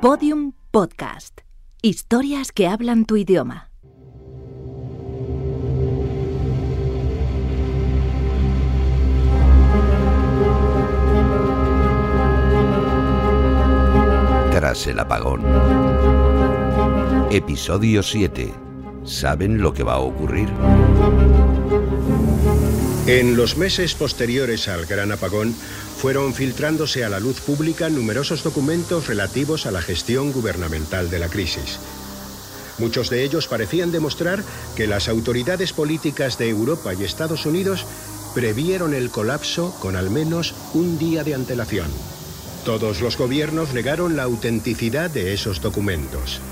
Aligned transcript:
Podium 0.00 0.52
Podcast. 0.70 1.40
Historias 1.82 2.52
que 2.52 2.68
hablan 2.68 3.04
tu 3.04 3.16
idioma. 3.16 3.72
Tras 14.52 14.86
el 14.86 15.00
apagón. 15.00 15.42
Episodio 17.32 18.04
7. 18.04 18.54
¿Saben 19.02 19.60
lo 19.60 19.72
que 19.72 19.82
va 19.82 19.94
a 19.94 19.98
ocurrir? 19.98 20.48
En 23.08 23.38
los 23.38 23.56
meses 23.56 23.94
posteriores 23.94 24.68
al 24.68 24.84
gran 24.84 25.10
apagón, 25.12 25.54
fueron 25.96 26.34
filtrándose 26.34 27.06
a 27.06 27.08
la 27.08 27.20
luz 27.20 27.40
pública 27.40 27.88
numerosos 27.88 28.42
documentos 28.42 29.06
relativos 29.06 29.64
a 29.64 29.70
la 29.70 29.80
gestión 29.80 30.30
gubernamental 30.30 31.08
de 31.08 31.18
la 31.18 31.30
crisis. 31.30 31.78
Muchos 32.76 33.08
de 33.08 33.24
ellos 33.24 33.48
parecían 33.48 33.92
demostrar 33.92 34.44
que 34.76 34.86
las 34.86 35.08
autoridades 35.08 35.72
políticas 35.72 36.36
de 36.36 36.50
Europa 36.50 36.92
y 36.92 37.02
Estados 37.02 37.46
Unidos 37.46 37.86
previeron 38.34 38.92
el 38.92 39.08
colapso 39.08 39.74
con 39.80 39.96
al 39.96 40.10
menos 40.10 40.54
un 40.74 40.98
día 40.98 41.24
de 41.24 41.34
antelación. 41.34 41.88
Todos 42.66 43.00
los 43.00 43.16
gobiernos 43.16 43.72
negaron 43.72 44.16
la 44.16 44.24
autenticidad 44.24 45.08
de 45.08 45.32
esos 45.32 45.62
documentos. 45.62 46.42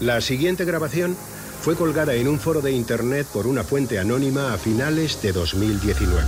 La 0.00 0.20
siguiente 0.22 0.64
grabación 0.64 1.16
fue 1.62 1.76
colgada 1.76 2.12
en 2.14 2.26
un 2.26 2.40
foro 2.40 2.60
de 2.60 2.72
Internet 2.72 3.28
por 3.32 3.46
una 3.46 3.62
fuente 3.62 3.96
anónima 4.00 4.52
a 4.52 4.58
finales 4.58 5.22
de 5.22 5.30
2019. 5.30 6.26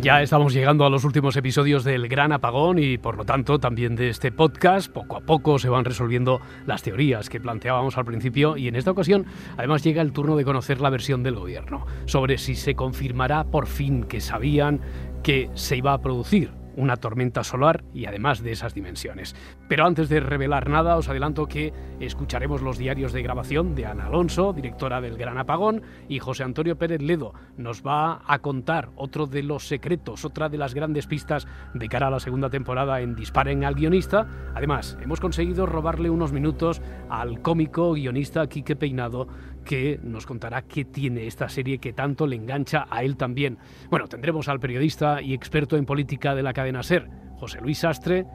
Ya 0.00 0.22
estamos 0.22 0.54
llegando 0.54 0.86
a 0.86 0.90
los 0.90 1.04
últimos 1.04 1.36
episodios 1.36 1.84
del 1.84 2.08
Gran 2.08 2.32
Apagón 2.32 2.78
y 2.78 2.96
por 2.96 3.18
lo 3.18 3.26
tanto 3.26 3.58
también 3.58 3.94
de 3.94 4.08
este 4.08 4.32
podcast. 4.32 4.90
Poco 4.90 5.18
a 5.18 5.20
poco 5.20 5.58
se 5.58 5.68
van 5.68 5.84
resolviendo 5.84 6.40
las 6.64 6.82
teorías 6.82 7.28
que 7.28 7.38
planteábamos 7.38 7.98
al 7.98 8.06
principio 8.06 8.56
y 8.56 8.68
en 8.68 8.76
esta 8.76 8.90
ocasión 8.90 9.26
además 9.58 9.84
llega 9.84 10.00
el 10.00 10.12
turno 10.12 10.34
de 10.36 10.46
conocer 10.46 10.80
la 10.80 10.88
versión 10.88 11.22
del 11.22 11.36
gobierno 11.36 11.86
sobre 12.06 12.38
si 12.38 12.54
se 12.54 12.74
confirmará 12.74 13.44
por 13.44 13.66
fin 13.66 14.04
que 14.04 14.22
sabían 14.22 14.80
que 15.22 15.50
se 15.52 15.76
iba 15.76 15.92
a 15.92 16.00
producir 16.00 16.61
una 16.76 16.96
tormenta 16.96 17.44
solar 17.44 17.84
y 17.94 18.06
además 18.06 18.42
de 18.42 18.52
esas 18.52 18.74
dimensiones. 18.74 19.34
Pero 19.68 19.86
antes 19.86 20.08
de 20.08 20.20
revelar 20.20 20.68
nada, 20.68 20.96
os 20.96 21.08
adelanto 21.08 21.46
que 21.46 21.72
escucharemos 22.00 22.62
los 22.62 22.78
diarios 22.78 23.12
de 23.12 23.22
grabación 23.22 23.74
de 23.74 23.86
Ana 23.86 24.06
Alonso, 24.06 24.52
directora 24.52 25.00
del 25.00 25.16
Gran 25.16 25.38
Apagón, 25.38 25.82
y 26.08 26.18
José 26.18 26.44
Antonio 26.44 26.76
Pérez 26.76 27.02
Ledo 27.02 27.34
nos 27.56 27.82
va 27.82 28.22
a 28.26 28.38
contar 28.40 28.90
otro 28.96 29.26
de 29.26 29.42
los 29.42 29.66
secretos, 29.66 30.24
otra 30.24 30.48
de 30.48 30.58
las 30.58 30.74
grandes 30.74 31.06
pistas 31.06 31.46
de 31.74 31.88
cara 31.88 32.08
a 32.08 32.10
la 32.10 32.20
segunda 32.20 32.50
temporada 32.50 33.00
en 33.00 33.14
Disparen 33.14 33.64
al 33.64 33.74
guionista. 33.74 34.26
Además, 34.54 34.96
hemos 35.02 35.20
conseguido 35.20 35.66
robarle 35.66 36.10
unos 36.10 36.32
minutos 36.32 36.80
al 37.08 37.42
cómico 37.42 37.92
guionista 37.92 38.46
Quique 38.46 38.76
Peinado 38.76 39.28
que 39.62 39.98
nos 40.02 40.26
contará 40.26 40.62
qué 40.62 40.84
tiene 40.84 41.26
esta 41.26 41.48
serie 41.48 41.78
que 41.78 41.92
tanto 41.92 42.26
le 42.26 42.36
engancha 42.36 42.86
a 42.90 43.02
él 43.02 43.16
también. 43.16 43.58
Bueno, 43.90 44.08
tendremos 44.08 44.48
al 44.48 44.60
periodista 44.60 45.22
y 45.22 45.34
experto 45.34 45.76
en 45.76 45.86
política 45.86 46.34
de 46.34 46.42
la 46.42 46.52
cadena 46.52 46.82
SER, 46.82 47.08
José 47.36 47.60
Luis 47.60 47.78
Sastre, 47.78 48.26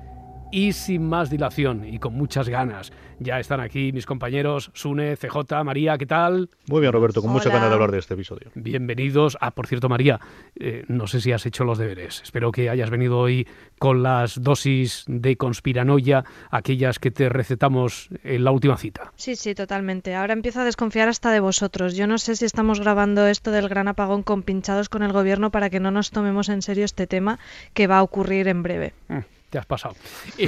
y 0.52 0.72
sin 0.74 1.08
más 1.08 1.30
dilación 1.30 1.86
y 1.86 2.00
con 2.00 2.14
muchas 2.14 2.50
ganas. 2.50 2.92
Ya 3.20 3.40
están 3.40 3.60
aquí 3.60 3.92
mis 3.92 4.06
compañeros 4.06 4.70
Sune, 4.74 5.18
CJ, 5.18 5.64
María, 5.64 5.98
¿qué 5.98 6.06
tal? 6.06 6.50
Muy 6.68 6.82
bien, 6.82 6.94
Roberto, 6.94 7.22
con 7.22 7.32
mucha 7.32 7.50
ganas 7.50 7.70
de 7.70 7.74
hablar 7.74 7.92
de 7.92 8.00
este 8.00 8.14
episodio. 8.14 8.52
Bienvenidos. 8.54 9.38
Ah, 9.42 9.52
por 9.52 9.66
cierto, 9.66 9.90
María, 9.90 10.20
eh, 10.56 10.84
no 10.88 11.08
sé 11.08 11.22
si 11.22 11.32
has 11.32 11.46
hecho 11.46 11.64
los 11.64 11.80
deberes. 11.80 12.22
Espero 12.22 12.52
que 12.52 12.70
hayas 12.70 12.90
venido 12.90 13.18
hoy 13.18 13.48
con 13.80 14.04
las 14.04 14.42
dosis 14.42 15.04
de 15.08 15.36
conspiranoia, 15.36 16.26
aquellas 16.52 17.00
que 17.00 17.10
te 17.10 17.30
recetamos 17.30 18.10
en 18.24 18.44
la 18.44 18.52
última 18.52 18.78
cita. 18.78 19.12
Sí, 19.16 19.36
sí, 19.36 19.56
totalmente. 19.56 20.14
Ahora 20.14 20.34
empiezo 20.34 20.62
a 20.62 20.66
desconfiar 20.66 21.10
hasta 21.10 21.32
de 21.32 21.40
vosotros. 21.40 21.96
Yo 21.96 22.06
no 22.06 22.20
sé 22.20 22.36
si 22.36 22.46
estamos 22.46 22.80
grabando 22.80 23.26
esto 23.26 23.52
del 23.52 23.68
gran 23.68 23.88
apagón 23.88 24.22
con 24.22 24.44
pinchados 24.44 24.90
con 24.90 25.02
el 25.02 25.12
gobierno 25.12 25.50
para 25.50 25.70
que 25.70 25.80
no 25.80 25.90
nos 25.90 26.12
tomemos 26.12 26.50
en 26.50 26.62
serio 26.62 26.86
este 26.86 27.08
tema 27.08 27.40
que 27.74 27.88
va 27.88 27.98
a 27.98 28.04
ocurrir 28.04 28.48
en 28.48 28.62
breve. 28.62 28.94
Mm 29.08 29.37
te 29.50 29.58
has 29.58 29.66
pasado. 29.66 29.96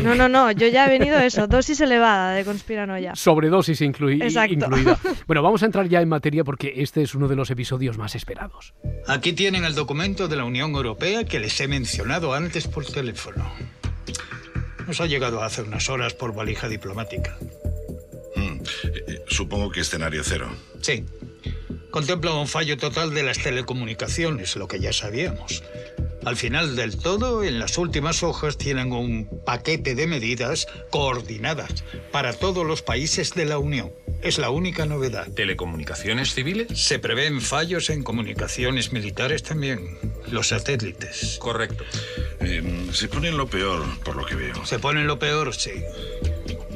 No, 0.02 0.16
no, 0.16 0.28
no, 0.28 0.52
yo 0.52 0.68
ya 0.68 0.86
he 0.86 0.90
venido 0.90 1.18
eso, 1.20 1.48
dosis 1.48 1.80
elevada 1.82 2.34
de 2.34 2.44
conspiranoia. 2.46 3.16
Sobredosis 3.16 3.82
incluida. 3.82 4.28
Bueno, 5.28 5.44
vamos 5.44 5.64
a 5.64 5.66
entrar 5.66 5.88
ya 5.88 6.02
en 6.02 6.10
materia 6.10 6.44
porque 6.44 6.74
este 6.78 7.02
es 7.02 7.14
uno 7.16 7.28
de 7.28 7.36
los 7.36 7.50
episodios 7.52 7.98
más 7.98 8.16
esperados. 8.16 8.74
Aquí 9.08 9.34
tienen 9.34 9.64
el 9.64 9.76
documento 9.76 10.28
de 10.28 10.36
la 10.36 10.46
Unión 10.46 10.72
Europea 10.72 11.24
que 11.24 11.40
les 11.40 11.60
he 11.62 11.68
mencionado 11.68 12.34
antes 12.34 12.68
por 12.68 12.86
teléfono. 12.86 13.52
Nos 14.88 15.02
ha 15.02 15.06
llegado 15.06 15.44
hace 15.44 15.62
unas 15.62 15.90
horas 15.90 16.14
por 16.14 16.34
valija 16.34 16.68
diplomática. 16.68 17.38
Hmm, 18.36 18.58
eh, 18.84 19.24
supongo 19.28 19.70
que 19.70 19.82
escenario 19.82 20.24
cero. 20.24 20.50
Sí. 20.82 21.06
Contempla 21.92 22.34
un 22.34 22.48
fallo 22.48 22.78
total 22.78 23.14
de 23.14 23.24
las 23.24 23.40
telecomunicaciones, 23.40 24.56
lo 24.56 24.68
que 24.68 24.80
ya 24.80 24.94
sabíamos. 24.94 25.64
Al 26.26 26.36
final 26.36 26.76
del 26.76 26.98
todo, 26.98 27.44
en 27.44 27.60
las 27.60 27.78
últimas 27.78 28.24
hojas 28.24 28.58
tienen 28.58 28.92
un 28.92 29.30
paquete 29.46 29.96
de 29.96 30.06
medidas 30.06 30.68
coordinadas 30.92 31.84
para 32.12 32.34
todos 32.34 32.66
los 32.66 32.82
países 32.82 33.34
de 33.34 33.46
la 33.46 33.58
Unión. 33.58 33.92
Es 34.22 34.38
la 34.38 34.50
única 34.50 34.86
novedad. 34.86 35.28
¿Telecomunicaciones 35.34 36.34
civiles? 36.34 36.68
Se 36.78 37.00
prevén 37.00 37.40
fallos 37.40 37.90
en 37.90 38.04
comunicaciones 38.04 38.92
militares 38.92 39.44
también. 39.44 39.98
Los 40.30 40.50
satélites. 40.50 41.38
Correcto. 41.40 41.86
Eh, 42.42 42.90
se 42.92 43.08
ponen 43.08 43.38
lo 43.38 43.48
peor, 43.48 43.86
por 44.04 44.18
lo 44.18 44.26
que 44.26 44.36
veo. 44.36 44.66
Se 44.66 44.78
ponen 44.78 45.08
lo 45.08 45.20
peor, 45.20 45.56
sí. 45.56 45.72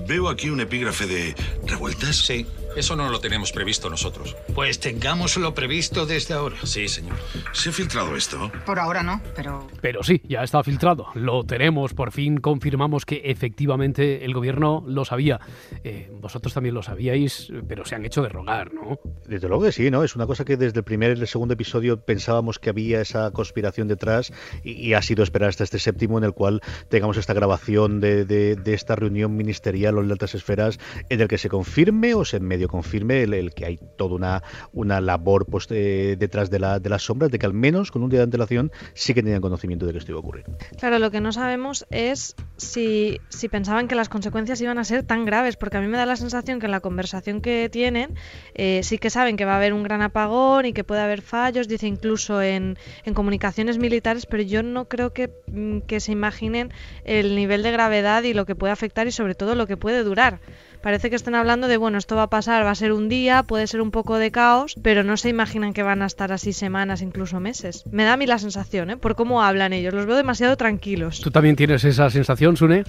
Veo 0.08 0.30
aquí 0.30 0.50
un 0.50 0.62
epígrafe 0.62 1.06
de 1.06 1.36
revueltas. 1.66 2.16
Sí. 2.16 2.46
Eso 2.75 2.95
no 2.95 3.09
lo 3.09 3.19
tenemos 3.19 3.51
previsto 3.51 3.88
nosotros. 3.89 4.35
Pues 4.56 4.79
tengámoslo 4.79 5.53
previsto 5.53 6.07
desde 6.07 6.34
ahora. 6.34 6.56
Sí, 6.63 6.88
señor. 6.88 7.16
¿Se 7.51 7.69
ha 7.69 7.72
filtrado 7.72 8.16
esto? 8.16 8.51
Por 8.66 8.79
ahora 8.79 9.03
no, 9.03 9.22
pero... 9.35 9.67
Pero 9.79 10.01
sí, 10.03 10.22
ya 10.28 10.44
está 10.44 10.63
filtrado. 10.63 11.07
Lo 11.13 11.44
tenemos. 11.44 11.94
Por 11.94 12.12
fin 12.12 12.38
confirmamos 12.38 13.06
que 13.06 13.22
efectivamente 13.25 14.25
el 14.25 14.33
gobierno 14.33 14.83
lo 14.88 15.06
sabía. 15.06 15.39
Eh, 15.83 16.09
vosotros 16.19 16.53
también 16.53 16.73
lo 16.73 16.81
sabíais, 16.81 17.51
pero 17.67 17.85
se 17.85 17.94
han 17.94 18.06
hecho 18.06 18.23
de 18.23 18.29
rogar, 18.29 18.73
¿no? 18.73 19.00
Desde 19.28 19.47
luego 19.47 19.66
que 19.66 19.72
sí, 19.72 19.91
¿no? 19.91 20.03
Es 20.03 20.16
una 20.16 20.25
cosa 20.25 20.44
que 20.44 20.57
desde 20.57 20.79
el 20.79 20.83
primer 20.83 21.16
y 21.16 21.22
el 21.22 21.28
segundo 21.28 21.53
episodio 21.53 22.03
pensábamos 22.03 22.57
que 22.57 22.72
había 22.72 23.01
esa 23.01 23.29
conspiración 23.31 23.88
detrás 23.88 24.33
y, 24.63 24.94
ha 24.94 25.01
sido 25.01 25.23
esperar 25.23 25.50
hasta 25.50 25.63
este 25.63 25.79
séptimo 25.79 26.17
en 26.17 26.23
el 26.23 26.33
cual 26.33 26.62
tengamos 26.89 27.17
esta 27.17 27.33
grabación 27.33 28.00
de, 28.00 28.25
de, 28.25 28.56
de 28.56 28.73
esta 28.73 28.95
reunión 28.95 29.35
ministerial 29.35 29.97
o 29.97 30.03
de 30.03 30.12
altas 30.12 30.35
esferas 30.35 30.79
en 31.09 31.22
el 31.22 31.28
que 31.28 31.38
se 31.38 31.50
confirme 31.50 32.13
o 32.13 32.25
se 32.25 32.39
medio 32.39 32.62
confirme 32.68 33.24
el, 33.24 33.53
que 33.53 33.66
hay 33.66 33.79
toda 33.97 34.16
una, 34.16 34.44
una 34.72 35.01
labor 35.01 35.46
pues, 35.46 35.68
detrás 35.68 36.50
de, 36.50 36.59
la, 36.59 36.79
de 36.79 36.90
las 36.90 37.03
sombras, 37.03 37.31
de 37.31 37.40
que 37.40 37.46
al 37.46 37.53
menos 37.53 37.91
con 37.91 38.03
un 38.03 38.09
día 38.09 38.19
de 38.19 38.25
antelación 38.25 38.72
sí 38.94 39.13
que 39.13 39.24
tenían 39.24 39.41
conocimiento 39.41 39.85
de 39.85 39.94
que 39.94 40.00
esto 40.00 40.12
iba 40.12 40.18
a 40.18 40.22
ocurrir. 40.22 40.46
Claro, 40.78 41.00
lo 41.00 41.12
que 41.12 41.22
no 41.22 41.31
sabemos 41.31 41.85
es 41.90 42.35
si, 42.57 43.19
si 43.29 43.50
pensaban 43.50 43.88
que 43.88 43.96
las 43.96 44.09
consecuencias 44.09 44.62
iban 44.62 44.78
a 44.78 44.84
ser 44.84 45.03
tan 45.03 45.25
graves, 45.25 45.57
porque 45.57 45.78
a 45.78 45.81
mí 45.81 45.88
me 45.88 45.97
da 45.97 46.06
la 46.06 46.16
sensación 46.16 46.59
que 46.59 46.66
en 46.66 46.72
la 46.72 46.79
conversación 46.79 47.41
que 47.41 47.69
tienen 47.69 48.16
eh, 48.53 48.81
sí 48.84 48.97
que 48.97 49.09
saben 49.09 49.38
que 49.38 49.45
va 49.45 49.53
a 49.53 49.57
haber 49.57 49.74
un 49.74 49.84
gran 49.84 50.01
apagón 50.01 50.66
y 50.66 50.74
que 50.74 50.84
puede 50.84 51.01
haber 51.01 51.22
fallos, 51.22 51.68
dice 51.68 51.88
incluso 51.88 52.41
en, 52.41 52.78
en 53.06 53.13
comunicaciones 53.13 53.78
militares, 53.78 54.25
pero 54.25 54.44
yo 54.44 54.63
no 54.63 54.88
creo 54.88 55.13
que, 55.13 55.31
mm, 55.47 55.80
que 55.80 56.00
se 56.00 56.12
imaginen 56.12 56.72
el 57.06 57.35
nivel 57.35 57.63
de 57.63 57.72
gravedad 57.72 58.24
y 58.24 58.34
lo 58.34 58.45
que 58.45 58.56
puede 58.56 58.74
afectar 58.74 59.07
y 59.07 59.12
sobre 59.12 59.35
todo 59.35 59.56
lo 59.56 59.68
que 59.68 59.78
puede 59.78 60.03
durar. 60.03 60.40
Parece 60.83 61.09
que 61.09 61.16
están 61.16 61.33
hablando 61.33 61.69
de, 61.69 61.77
bueno, 61.77 61.97
esto 61.97 62.17
va 62.17 62.23
a 62.23 62.29
pasar, 62.29 62.66
va 62.66 62.71
a 62.71 62.75
ser 62.75 62.91
un 62.91 63.07
día, 63.07 63.44
puede 63.44 63.67
ser 63.67 63.79
un 63.79 63.89
poco 63.89 64.17
de 64.17 64.31
caos, 64.31 64.75
pero 64.83 65.01
no 65.01 65.16
se 65.16 65.29
imaginan 65.29 65.71
que 65.71 65.81
van 65.81 66.01
a 66.01 66.05
estar 66.05 66.33
así 66.33 66.51
semanas, 66.51 67.01
incluso 67.01 67.39
meses. 67.39 67.85
Me 67.89 68.03
da 68.03 68.13
a 68.13 68.17
mí 68.17 68.25
la 68.25 68.38
sensación, 68.38 68.89
¿eh? 68.89 68.97
Por 68.97 69.15
cómo 69.15 69.41
hablan 69.41 69.71
ellos. 69.71 69.94
Los 69.94 70.06
veo 70.06 70.18
demasiado 70.18 70.57
tranquilos. 70.57 71.21
¿Tú 71.21 71.31
también 71.31 71.56
tienes 71.56 71.85
esa 71.85 72.09
sensación, 72.09 72.57
Sune? 72.57 72.83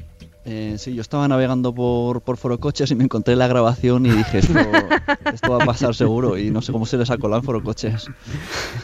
Eh, 0.47 0.75
sí, 0.77 0.95
yo 0.95 1.01
estaba 1.01 1.27
navegando 1.27 1.75
por, 1.75 2.21
por 2.21 2.37
Foro 2.37 2.59
Coches 2.59 2.91
y 2.91 2.95
me 2.95 3.05
encontré 3.05 3.35
la 3.35 3.47
grabación 3.47 4.05
y 4.05 4.11
dije, 4.11 4.39
esto, 4.39 5.51
va 5.51 5.63
a 5.63 5.67
pasar 5.67 5.95
seguro 5.95 6.37
y 6.37 6.51
no 6.51 6.61
sé 6.61 6.71
cómo 6.71 6.85
se 6.85 6.99
les 6.99 7.11
ha 7.11 7.17
colado 7.17 7.41
en 7.41 7.47
Foro 7.47 7.63
Coches. 7.63 8.11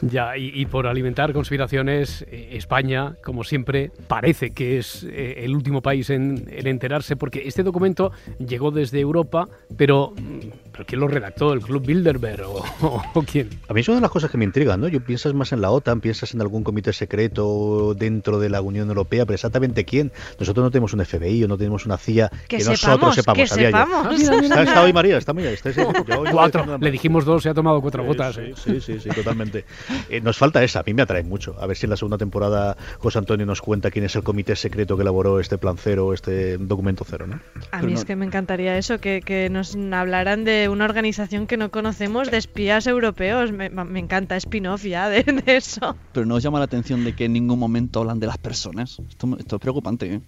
Ya, 0.01 0.37
y, 0.37 0.65
por 0.67 0.87
alimentar 0.87 1.33
conspiraciones, 1.33 2.25
eh, 2.31 2.51
España, 2.53 3.17
como 3.23 3.45
siempre, 3.45 3.91
parece 4.09 4.51
que 4.53 4.79
es 4.79 5.05
eh, 5.05 5.45
el 5.45 5.55
último 5.55 5.83
país 5.83 6.09
en, 6.09 6.47
en, 6.51 6.67
enterarse 6.67 7.17
porque 7.17 7.43
este 7.47 7.63
documento 7.63 8.13
llegó 8.39 8.71
desde 8.71 9.01
Europa, 9.01 9.47
pero 9.77 10.15
mm, 10.17 10.70
¿Pero 10.81 10.87
quién 10.87 11.01
lo 11.03 11.09
redactó? 11.09 11.53
¿El 11.53 11.61
Club 11.61 11.85
Bilderberg 11.85 12.47
o, 12.49 12.65
o, 13.15 13.23
quién? 13.23 13.51
A 13.69 13.75
mí 13.75 13.83
es 13.83 13.89
una 13.89 13.97
de 13.97 14.01
las 14.01 14.11
cosas 14.11 14.31
que 14.31 14.39
me 14.39 14.47
intrigan, 14.47 14.81
¿no? 14.81 14.89
Yo 14.89 15.05
piensas 15.05 15.35
más 15.35 15.53
en 15.53 15.61
la 15.61 15.71
OTAN, 15.71 16.01
piensas 16.01 16.33
en 16.33 16.41
algún 16.41 16.65
comité 16.65 16.95
secreto 16.95 17.93
dentro 17.93 18.39
de 18.39 18.49
la 18.49 18.63
Unión 18.63 18.89
Europea, 18.89 19.27
pero 19.27 19.35
exactamente 19.35 19.85
quién. 19.85 20.11
Nosotros 20.39 20.65
no 20.65 20.71
tenemos 20.71 20.95
un 20.95 21.05
FBI 21.05 21.45
o 21.45 21.49
no 21.49 21.59
tenemos 21.59 21.85
una 21.85 21.99
CIA 21.99 22.31
que, 22.49 22.57
que 22.57 22.61
sepamos, 22.63 22.81
nosotros 22.81 23.15
sepamos. 23.15 23.39
Que 23.43 23.47
sepamos. 23.47 24.07
Ah, 24.07 24.15
mira, 24.17 24.41
mira, 24.41 24.63
está, 24.63 24.83
hoy 24.83 24.95
María, 24.95 25.19
está 25.19 25.35
muy 25.35 25.45
está, 25.45 25.69
está, 25.69 25.85
cuatro. 26.33 26.79
Le 26.79 26.91
dijimos 26.91 27.27
dos, 27.27 27.43
se 27.43 27.51
ha 27.51 27.55
tomado 27.55 27.83
cuatro 27.83 28.03
sí, 28.03 28.09
gotas. 28.09 28.37
Sí, 28.37 28.41
¿eh? 28.41 28.55
sí, 28.57 28.81
sí, 28.81 29.01
sí, 29.01 29.11
totalmente. 29.11 29.67
Eh, 30.09 30.23
nos 30.23 30.39
falta 30.39 30.65
esa, 30.65 30.81
a 30.81 30.83
mí 30.83 30.95
me 30.95 31.03
atrae 31.03 31.25
mucho. 31.25 31.57
A 31.61 31.67
ver 31.67 31.77
si 31.77 31.85
en 31.85 31.91
la 31.91 31.99
segunda 31.99 32.17
temporada 32.17 32.79
José 33.01 33.19
Antonio 33.19 33.45
nos 33.45 33.61
cuenta 33.61 33.91
quién 33.91 34.07
es 34.07 34.17
el 34.17 34.23
comité 34.23 34.57
secreto 34.57 34.97
que 34.97 35.03
elaboró 35.03 35.41
este 35.41 35.59
plan 35.59 35.77
cero, 35.77 36.15
este 36.15 36.57
documento 36.57 37.05
cero, 37.07 37.27
¿no? 37.27 37.35
A 37.71 37.83
mí 37.83 37.83
pero 37.83 37.93
es 37.93 38.01
no... 38.01 38.07
que 38.07 38.17
me 38.17 38.25
encantaría 38.25 38.79
eso, 38.79 38.99
que, 38.99 39.21
que, 39.21 39.51
nos 39.51 39.77
hablaran 39.93 40.45
de 40.45 40.70
una 40.71 40.85
organización 40.85 41.47
que 41.47 41.57
no 41.57 41.71
conocemos 41.71 42.31
de 42.31 42.39
espías 42.39 42.87
europeos. 42.87 43.53
Me, 43.53 43.71
me 43.71 43.99
encanta 43.99 44.37
spin-off 44.37 44.85
ya 44.85 45.09
de, 45.09 45.23
de, 45.45 45.57
eso. 45.57 45.97
Pero 46.13 46.27
no 46.27 46.37
os 46.37 46.43
llama 46.43 46.59
la 46.59 46.65
atención 46.65 47.05
de 47.05 47.15
que 47.15 47.27
en 47.27 47.33
ningún 47.33 47.59
momento 47.59 48.01
hablan 48.01 48.21
de 48.21 48.27
las 48.27 48.39
personas. 48.39 49.01
Esto, 49.09 49.37
esto 49.39 49.57
es 49.57 49.63
preocupante, 49.63 50.15
¿eh? 50.15 50.21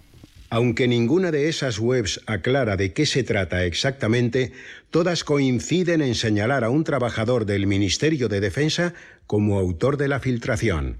Aunque 0.50 0.86
ninguna 0.86 1.30
de 1.30 1.48
esas 1.48 1.78
webs 1.78 2.20
aclara 2.26 2.76
de 2.76 2.92
qué 2.92 3.06
se 3.06 3.22
trata 3.22 3.64
exactamente, 3.64 4.52
todas 4.90 5.24
coinciden 5.24 6.02
en 6.02 6.14
señalar 6.14 6.62
a 6.62 6.68
un 6.68 6.84
trabajador 6.84 7.46
del 7.46 7.66
Ministerio 7.66 8.28
de 8.28 8.40
Defensa 8.40 8.92
como 9.26 9.58
autor 9.58 9.96
de 9.96 10.08
la 10.08 10.20
filtración. 10.20 10.98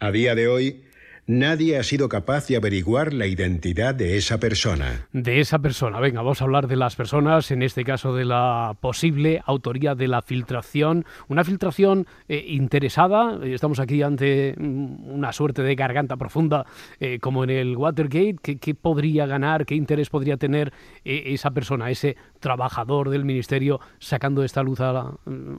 A 0.00 0.10
día 0.10 0.34
de 0.34 0.48
hoy, 0.48 0.84
nadie 1.26 1.78
ha 1.78 1.82
sido 1.82 2.08
capaz 2.08 2.48
de 2.48 2.56
averiguar 2.56 3.12
la 3.12 3.26
identidad 3.26 3.94
de 3.94 4.16
esa 4.16 4.38
persona. 4.38 5.06
De 5.12 5.40
esa 5.40 5.58
persona. 5.58 6.00
Venga, 6.00 6.22
vamos 6.22 6.40
a 6.40 6.44
hablar 6.44 6.66
de 6.66 6.76
las 6.76 6.96
personas, 6.96 7.50
en 7.50 7.62
este 7.62 7.84
caso 7.84 8.14
de 8.14 8.24
la 8.24 8.76
posible 8.80 9.42
autoría 9.46 9.94
de 9.94 10.08
la 10.08 10.22
filtración. 10.22 11.04
Una 11.28 11.44
filtración 11.44 12.06
eh, 12.28 12.44
interesada. 12.48 13.38
Estamos 13.44 13.80
aquí 13.80 14.02
ante 14.02 14.54
una 14.58 15.32
suerte 15.32 15.62
de 15.62 15.74
garganta 15.74 16.16
profunda, 16.16 16.66
eh, 17.00 17.18
como 17.20 17.44
en 17.44 17.50
el 17.50 17.76
Watergate. 17.76 18.36
¿Qué, 18.42 18.56
¿Qué, 18.58 18.74
podría 18.74 19.26
ganar? 19.26 19.66
¿Qué 19.66 19.74
interés 19.74 20.10
podría 20.10 20.36
tener 20.36 20.72
eh, 21.04 21.22
esa 21.26 21.50
persona, 21.50 21.90
ese 21.90 22.16
trabajador 22.40 23.10
del 23.10 23.24
ministerio, 23.24 23.80
sacando 23.98 24.42
esta 24.44 24.62
luz 24.62 24.80
a 24.80 24.92
la, 24.92 25.14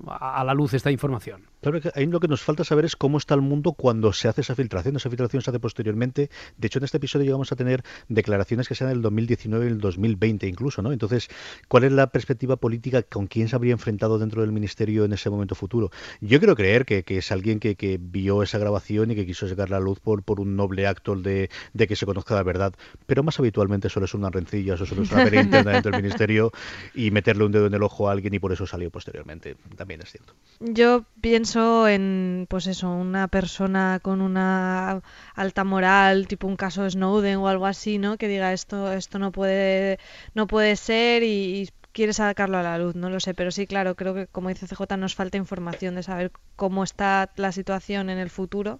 a 0.08 0.44
la 0.44 0.54
luz 0.54 0.74
esta 0.74 0.92
información? 0.92 1.53
Claro 1.64 1.80
que 1.80 1.92
ahí 1.96 2.06
lo 2.08 2.20
que 2.20 2.28
nos 2.28 2.42
falta 2.42 2.66
saber 2.66 2.84
es 2.84 2.98
cómo 2.98 3.18
está 3.18 3.36
el 3.36 3.42
mundo 3.42 3.72
cuando 3.72 4.12
se 4.12 4.28
hace 4.28 4.42
esa 4.42 4.54
filtración. 4.54 4.98
Esa 4.98 5.10
filtración 5.10 5.42
se 5.42 5.50
hace 5.50 5.62
posteriormente. 5.62 6.30
De 6.58 6.68
hecho, 6.68 6.80
en 6.80 6.84
este 6.84 6.98
episodio 6.98 7.24
llegamos 7.24 7.54
a 7.54 7.56
tener 7.56 7.84
declaraciones 8.10 8.68
que 8.68 8.76
sean 8.76 8.90
del 8.90 9.02
2019 9.02 9.66
y 9.66 9.70
el 9.70 9.80
2020 9.80 10.46
incluso, 10.46 10.82
¿no? 10.82 10.92
Entonces, 10.92 11.30
¿cuál 11.70 11.86
es 11.86 11.94
la 11.94 12.08
perspectiva 12.08 12.58
política? 12.58 13.02
¿Con 13.02 13.28
quién 13.28 13.48
se 13.48 13.56
habría 13.56 13.72
enfrentado 13.72 14.20
dentro 14.20 14.42
del 14.42 14.52
ministerio 14.52 15.06
en 15.06 15.14
ese 15.14 15.30
momento 15.30 15.56
futuro? 15.56 15.90
Yo 16.20 16.40
quiero 16.40 16.54
creer 16.54 16.86
que, 16.86 17.04
que 17.04 17.20
es 17.20 17.32
alguien 17.32 17.62
que, 17.62 17.76
que, 17.76 17.98
vio 17.98 18.44
esa 18.44 18.58
grabación 18.58 19.12
y 19.12 19.16
que 19.16 19.26
quiso 19.26 19.48
sacar 19.48 19.70
la 19.70 19.80
luz 19.80 20.02
por, 20.02 20.22
por 20.24 20.42
un 20.42 20.58
noble 20.58 20.86
acto 20.86 21.16
de, 21.16 21.50
de, 21.72 21.88
que 21.88 21.96
se 21.96 22.06
conozca 22.06 22.36
la 22.36 22.44
verdad. 22.44 22.74
Pero 23.06 23.24
más 23.24 23.40
habitualmente 23.40 23.88
suele 23.88 24.10
ser 24.10 24.20
una 24.20 24.32
rencilla, 24.32 24.74
eso 24.74 24.86
suele 24.86 25.06
ser 25.06 25.16
una 25.16 25.24
pelea 25.30 25.44
interna 25.44 25.72
dentro 25.72 25.92
del 25.92 26.02
ministerio 26.02 26.52
y 26.94 27.12
meterle 27.12 27.46
un 27.46 27.54
dedo 27.54 27.68
en 27.68 27.74
el 27.74 27.84
ojo 27.84 28.10
a 28.10 28.12
alguien 28.12 28.34
y 28.34 28.40
por 28.40 28.52
eso 28.52 28.68
salió 28.68 28.92
posteriormente. 28.92 29.56
También 29.78 30.02
es 30.02 30.12
cierto. 30.12 30.34
Yo 30.60 31.06
pienso 31.22 31.53
en, 31.88 32.46
pues 32.50 32.68
eso, 32.68 32.90
una 32.92 33.28
persona 33.28 34.00
con 34.02 34.22
una 34.22 35.02
alta 35.36 35.64
moral, 35.64 36.28
tipo 36.28 36.48
un 36.48 36.56
caso 36.58 36.90
Snowden 36.90 37.38
o 37.38 37.48
algo 37.48 37.66
así, 37.66 37.98
¿no? 37.98 38.18
Que 38.18 38.28
diga 38.28 38.54
esto, 38.54 38.92
esto 38.92 39.20
no 39.20 39.32
puede, 39.32 40.00
no 40.34 40.48
puede 40.48 40.76
ser 40.76 41.24
y, 41.24 41.62
y 41.64 41.70
quiere 41.92 42.14
sacarlo 42.14 42.58
a 42.58 42.64
la 42.64 42.78
luz, 42.78 42.96
no 42.96 43.10
lo 43.10 43.20
sé, 43.20 43.34
pero 43.34 43.52
sí, 43.52 43.68
claro, 43.68 43.96
creo 43.96 44.14
que 44.16 44.28
como 44.28 44.50
dice 44.50 44.68
CJ 44.68 44.98
nos 44.98 45.16
falta 45.16 45.38
información 45.38 45.96
de 45.96 46.04
saber 46.04 46.32
cómo 46.56 46.84
está 46.84 47.32
la 47.36 47.52
situación 47.52 48.10
en 48.10 48.18
el 48.18 48.30
futuro 48.30 48.80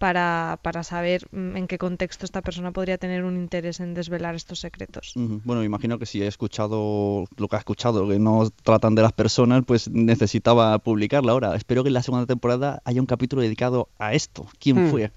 para, 0.00 0.58
para, 0.62 0.82
saber 0.82 1.28
en 1.30 1.66
qué 1.68 1.76
contexto 1.76 2.24
esta 2.24 2.40
persona 2.40 2.72
podría 2.72 2.96
tener 2.96 3.22
un 3.22 3.36
interés 3.36 3.80
en 3.80 3.92
desvelar 3.92 4.34
estos 4.34 4.58
secretos. 4.58 5.12
Uh 5.14 5.20
-huh. 5.20 5.40
Bueno, 5.44 5.60
me 5.60 5.66
imagino 5.66 5.98
que 5.98 6.06
si 6.06 6.22
he 6.22 6.26
escuchado 6.26 7.26
lo 7.36 7.48
que 7.48 7.56
ha 7.56 7.58
escuchado, 7.58 8.08
que 8.08 8.18
no 8.18 8.48
tratan 8.62 8.94
de 8.94 9.02
las 9.02 9.12
personas, 9.12 9.62
pues 9.66 9.90
necesitaba 9.90 10.78
publicarla 10.78 11.32
ahora. 11.32 11.54
Espero 11.54 11.82
que 11.82 11.90
en 11.90 11.94
la 11.94 12.02
segunda 12.02 12.24
temporada 12.24 12.80
haya 12.86 12.98
un 12.98 13.06
capítulo 13.06 13.42
dedicado 13.42 13.90
a 13.98 14.14
esto. 14.14 14.46
¿Quién 14.58 14.86
hmm. 14.86 14.90
fue? 14.90 15.12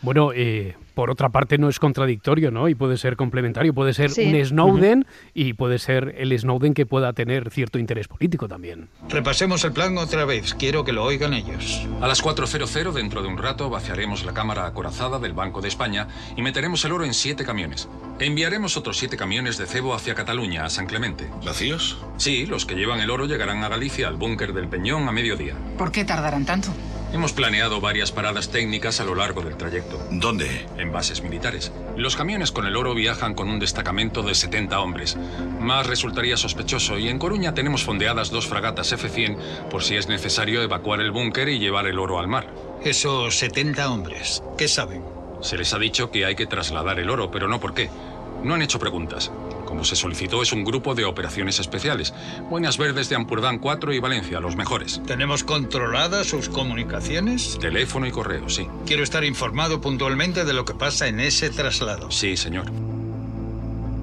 Bueno, 0.00 0.30
eh, 0.32 0.76
por 0.94 1.10
otra 1.10 1.28
parte 1.28 1.58
no 1.58 1.68
es 1.68 1.78
contradictorio, 1.78 2.50
¿no? 2.50 2.68
Y 2.68 2.74
puede 2.74 2.96
ser 2.96 3.16
complementario, 3.16 3.74
puede 3.74 3.92
ser 3.92 4.10
sí. 4.10 4.32
un 4.32 4.44
Snowden 4.44 5.00
uh 5.00 5.02
-huh. 5.02 5.30
y 5.34 5.52
puede 5.54 5.78
ser 5.78 6.14
el 6.18 6.38
Snowden 6.38 6.74
que 6.74 6.86
pueda 6.86 7.12
tener 7.12 7.50
cierto 7.50 7.78
interés 7.78 8.08
político 8.08 8.48
también. 8.48 8.88
Repasemos 9.08 9.64
el 9.64 9.72
plan 9.72 9.98
otra 9.98 10.24
vez, 10.24 10.54
quiero 10.54 10.84
que 10.84 10.92
lo 10.92 11.04
oigan 11.04 11.34
ellos. 11.34 11.86
A 12.00 12.08
las 12.08 12.22
4.00 12.22 12.92
dentro 12.92 13.22
de 13.22 13.28
un 13.28 13.38
rato 13.38 13.68
vaciaremos 13.70 14.24
la 14.24 14.32
cámara 14.32 14.66
acorazada 14.66 15.18
del 15.18 15.32
Banco 15.32 15.60
de 15.60 15.68
España 15.68 16.08
y 16.36 16.42
meteremos 16.42 16.84
el 16.84 16.92
oro 16.92 17.04
en 17.04 17.14
siete 17.14 17.44
camiones. 17.44 17.88
Enviaremos 18.18 18.76
otros 18.76 18.98
siete 18.98 19.16
camiones 19.16 19.58
de 19.58 19.66
cebo 19.66 19.94
hacia 19.94 20.14
Cataluña, 20.14 20.64
a 20.64 20.70
San 20.70 20.86
Clemente. 20.86 21.28
¿Vacíos? 21.44 21.98
Sí, 22.16 22.46
los 22.46 22.64
que 22.64 22.74
llevan 22.76 23.00
el 23.00 23.10
oro 23.10 23.26
llegarán 23.26 23.64
a 23.64 23.68
Galicia, 23.68 24.08
al 24.08 24.16
búnker 24.16 24.52
del 24.52 24.68
Peñón, 24.68 25.08
a 25.08 25.12
mediodía. 25.12 25.54
¿Por 25.76 25.90
qué 25.90 26.04
tardarán 26.04 26.44
tanto? 26.44 26.68
Hemos 27.12 27.32
planeado 27.32 27.80
varias 27.80 28.10
paradas 28.10 28.50
técnicas 28.50 29.00
a 29.00 29.04
lo 29.04 29.14
largo 29.14 29.42
del 29.42 29.56
trayecto. 29.56 30.04
¿Dónde? 30.10 30.66
En 30.84 30.92
bases 30.92 31.22
militares. 31.22 31.72
Los 31.96 32.14
camiones 32.14 32.52
con 32.52 32.66
el 32.66 32.76
oro 32.76 32.94
viajan 32.94 33.32
con 33.32 33.48
un 33.48 33.58
destacamento 33.58 34.22
de 34.22 34.34
70 34.34 34.78
hombres. 34.80 35.16
Más 35.58 35.86
resultaría 35.86 36.36
sospechoso 36.36 36.98
y 36.98 37.08
en 37.08 37.18
Coruña 37.18 37.54
tenemos 37.54 37.84
fondeadas 37.84 38.30
dos 38.30 38.46
fragatas 38.46 38.92
F-100 38.92 39.38
por 39.70 39.82
si 39.82 39.96
es 39.96 40.08
necesario 40.08 40.60
evacuar 40.60 41.00
el 41.00 41.10
búnker 41.10 41.48
y 41.48 41.58
llevar 41.58 41.86
el 41.86 41.98
oro 41.98 42.18
al 42.18 42.28
mar. 42.28 42.48
Esos 42.84 43.38
70 43.38 43.90
hombres, 43.90 44.42
¿qué 44.58 44.68
saben? 44.68 45.02
Se 45.40 45.56
les 45.56 45.72
ha 45.72 45.78
dicho 45.78 46.10
que 46.10 46.26
hay 46.26 46.34
que 46.34 46.44
trasladar 46.44 46.98
el 46.98 47.08
oro, 47.08 47.30
pero 47.30 47.48
no 47.48 47.60
por 47.60 47.72
qué. 47.72 47.88
No 48.42 48.52
han 48.52 48.60
hecho 48.60 48.78
preguntas. 48.78 49.32
Como 49.74 49.84
se 49.84 49.96
solicitó, 49.96 50.40
es 50.40 50.52
un 50.52 50.62
grupo 50.62 50.94
de 50.94 51.04
operaciones 51.04 51.58
especiales. 51.58 52.14
Buenas 52.48 52.78
Verdes 52.78 53.08
de 53.08 53.16
Ampurdán 53.16 53.58
4 53.58 53.92
y 53.92 53.98
Valencia, 53.98 54.38
los 54.38 54.54
mejores. 54.54 55.02
¿Tenemos 55.04 55.42
controladas 55.42 56.28
sus 56.28 56.48
comunicaciones? 56.48 57.58
Teléfono 57.58 58.06
y 58.06 58.12
correo, 58.12 58.48
sí. 58.48 58.68
Quiero 58.86 59.02
estar 59.02 59.24
informado 59.24 59.80
puntualmente 59.80 60.44
de 60.44 60.52
lo 60.52 60.64
que 60.64 60.74
pasa 60.74 61.08
en 61.08 61.18
ese 61.18 61.50
traslado. 61.50 62.12
Sí, 62.12 62.36
señor. 62.36 62.70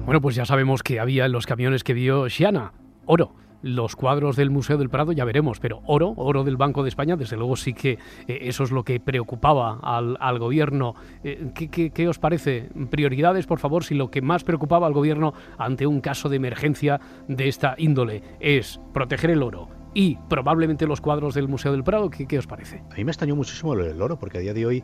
Bueno, 0.04 0.20
pues 0.20 0.36
ya 0.36 0.44
sabemos 0.44 0.82
que 0.82 1.00
había 1.00 1.24
en 1.24 1.32
los 1.32 1.46
camiones 1.46 1.84
que 1.84 1.94
vio 1.94 2.28
Xiana 2.28 2.74
oro 3.06 3.34
los 3.62 3.96
cuadros 3.96 4.36
del 4.36 4.50
Museo 4.50 4.76
del 4.76 4.90
Prado 4.90 5.12
ya 5.12 5.24
veremos, 5.24 5.60
pero 5.60 5.80
oro, 5.86 6.12
oro 6.16 6.44
del 6.44 6.56
Banco 6.56 6.82
de 6.82 6.88
España, 6.88 7.16
desde 7.16 7.36
luego 7.36 7.56
sí 7.56 7.72
que 7.72 7.98
eh, 8.26 8.38
eso 8.42 8.64
es 8.64 8.70
lo 8.70 8.84
que 8.84 9.00
preocupaba 9.00 9.78
al, 9.82 10.16
al 10.20 10.38
gobierno. 10.38 10.94
Eh, 11.24 11.50
¿qué, 11.54 11.68
qué, 11.68 11.90
qué, 11.90 12.08
os 12.08 12.18
parece? 12.18 12.68
Prioridades, 12.90 13.46
por 13.46 13.58
favor, 13.58 13.84
si 13.84 13.94
lo 13.94 14.10
que 14.10 14.22
más 14.22 14.44
preocupaba 14.44 14.86
al 14.86 14.92
gobierno 14.92 15.32
ante 15.58 15.86
un 15.86 16.00
caso 16.00 16.28
de 16.28 16.36
emergencia 16.36 17.00
de 17.28 17.48
esta 17.48 17.74
índole 17.78 18.22
es 18.40 18.80
proteger 18.92 19.30
el 19.30 19.42
oro. 19.42 19.68
Y 19.94 20.16
probablemente 20.28 20.86
los 20.86 21.00
cuadros 21.00 21.34
del 21.34 21.48
Museo 21.48 21.72
del 21.72 21.84
Prado, 21.84 22.08
¿qué, 22.08 22.26
qué 22.26 22.38
os 22.38 22.46
parece? 22.46 22.82
A 22.90 22.94
mí 22.94 23.04
me 23.04 23.10
extrañó 23.10 23.36
muchísimo 23.36 23.76
del 23.76 24.00
oro, 24.00 24.18
porque 24.18 24.38
a 24.38 24.40
día 24.40 24.54
de 24.54 24.64
hoy 24.64 24.82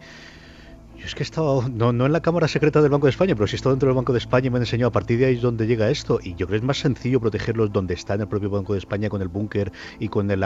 yo 0.99 1.07
es 1.07 1.15
que 1.15 1.23
he 1.23 1.25
estado, 1.25 1.69
no, 1.69 1.93
no 1.93 2.07
en 2.07 2.13
la 2.13 2.21
Cámara 2.21 2.49
Secreta 2.49 2.83
del 2.83 2.91
Banco 2.91 3.07
de 3.07 3.11
España, 3.11 3.35
pero 3.35 3.47
sí 3.47 3.55
he 3.55 3.57
estado 3.57 3.75
dentro 3.75 3.89
del 3.89 3.97
Banco 3.97 4.13
de 4.13 4.19
España 4.19 4.49
y 4.49 4.51
me 4.51 4.57
han 4.57 4.63
enseñado 4.63 4.89
a 4.89 4.93
partir 4.93 5.19
de 5.19 5.27
ahí 5.27 5.37
es 5.37 5.43
donde 5.43 5.67
llega 5.67 5.91
esto. 5.91 6.21
Y 6.23 6.35
yo 6.35 6.47
creo 6.47 6.51
que 6.51 6.57
es 6.57 6.63
más 6.63 6.79
sencillo 6.79 7.21
protegerlos 7.21 7.73
donde 7.73 7.95
está 7.95 8.15
en 8.15 8.23
el 8.23 8.29
propio 8.29 8.51
Banco 8.51 8.75
de 8.75 8.79
España, 8.79 9.09
con 9.09 9.23
el 9.23 9.29
búnker 9.29 9.73
y 9.99 10.09
con 10.09 10.31
el, 10.31 10.45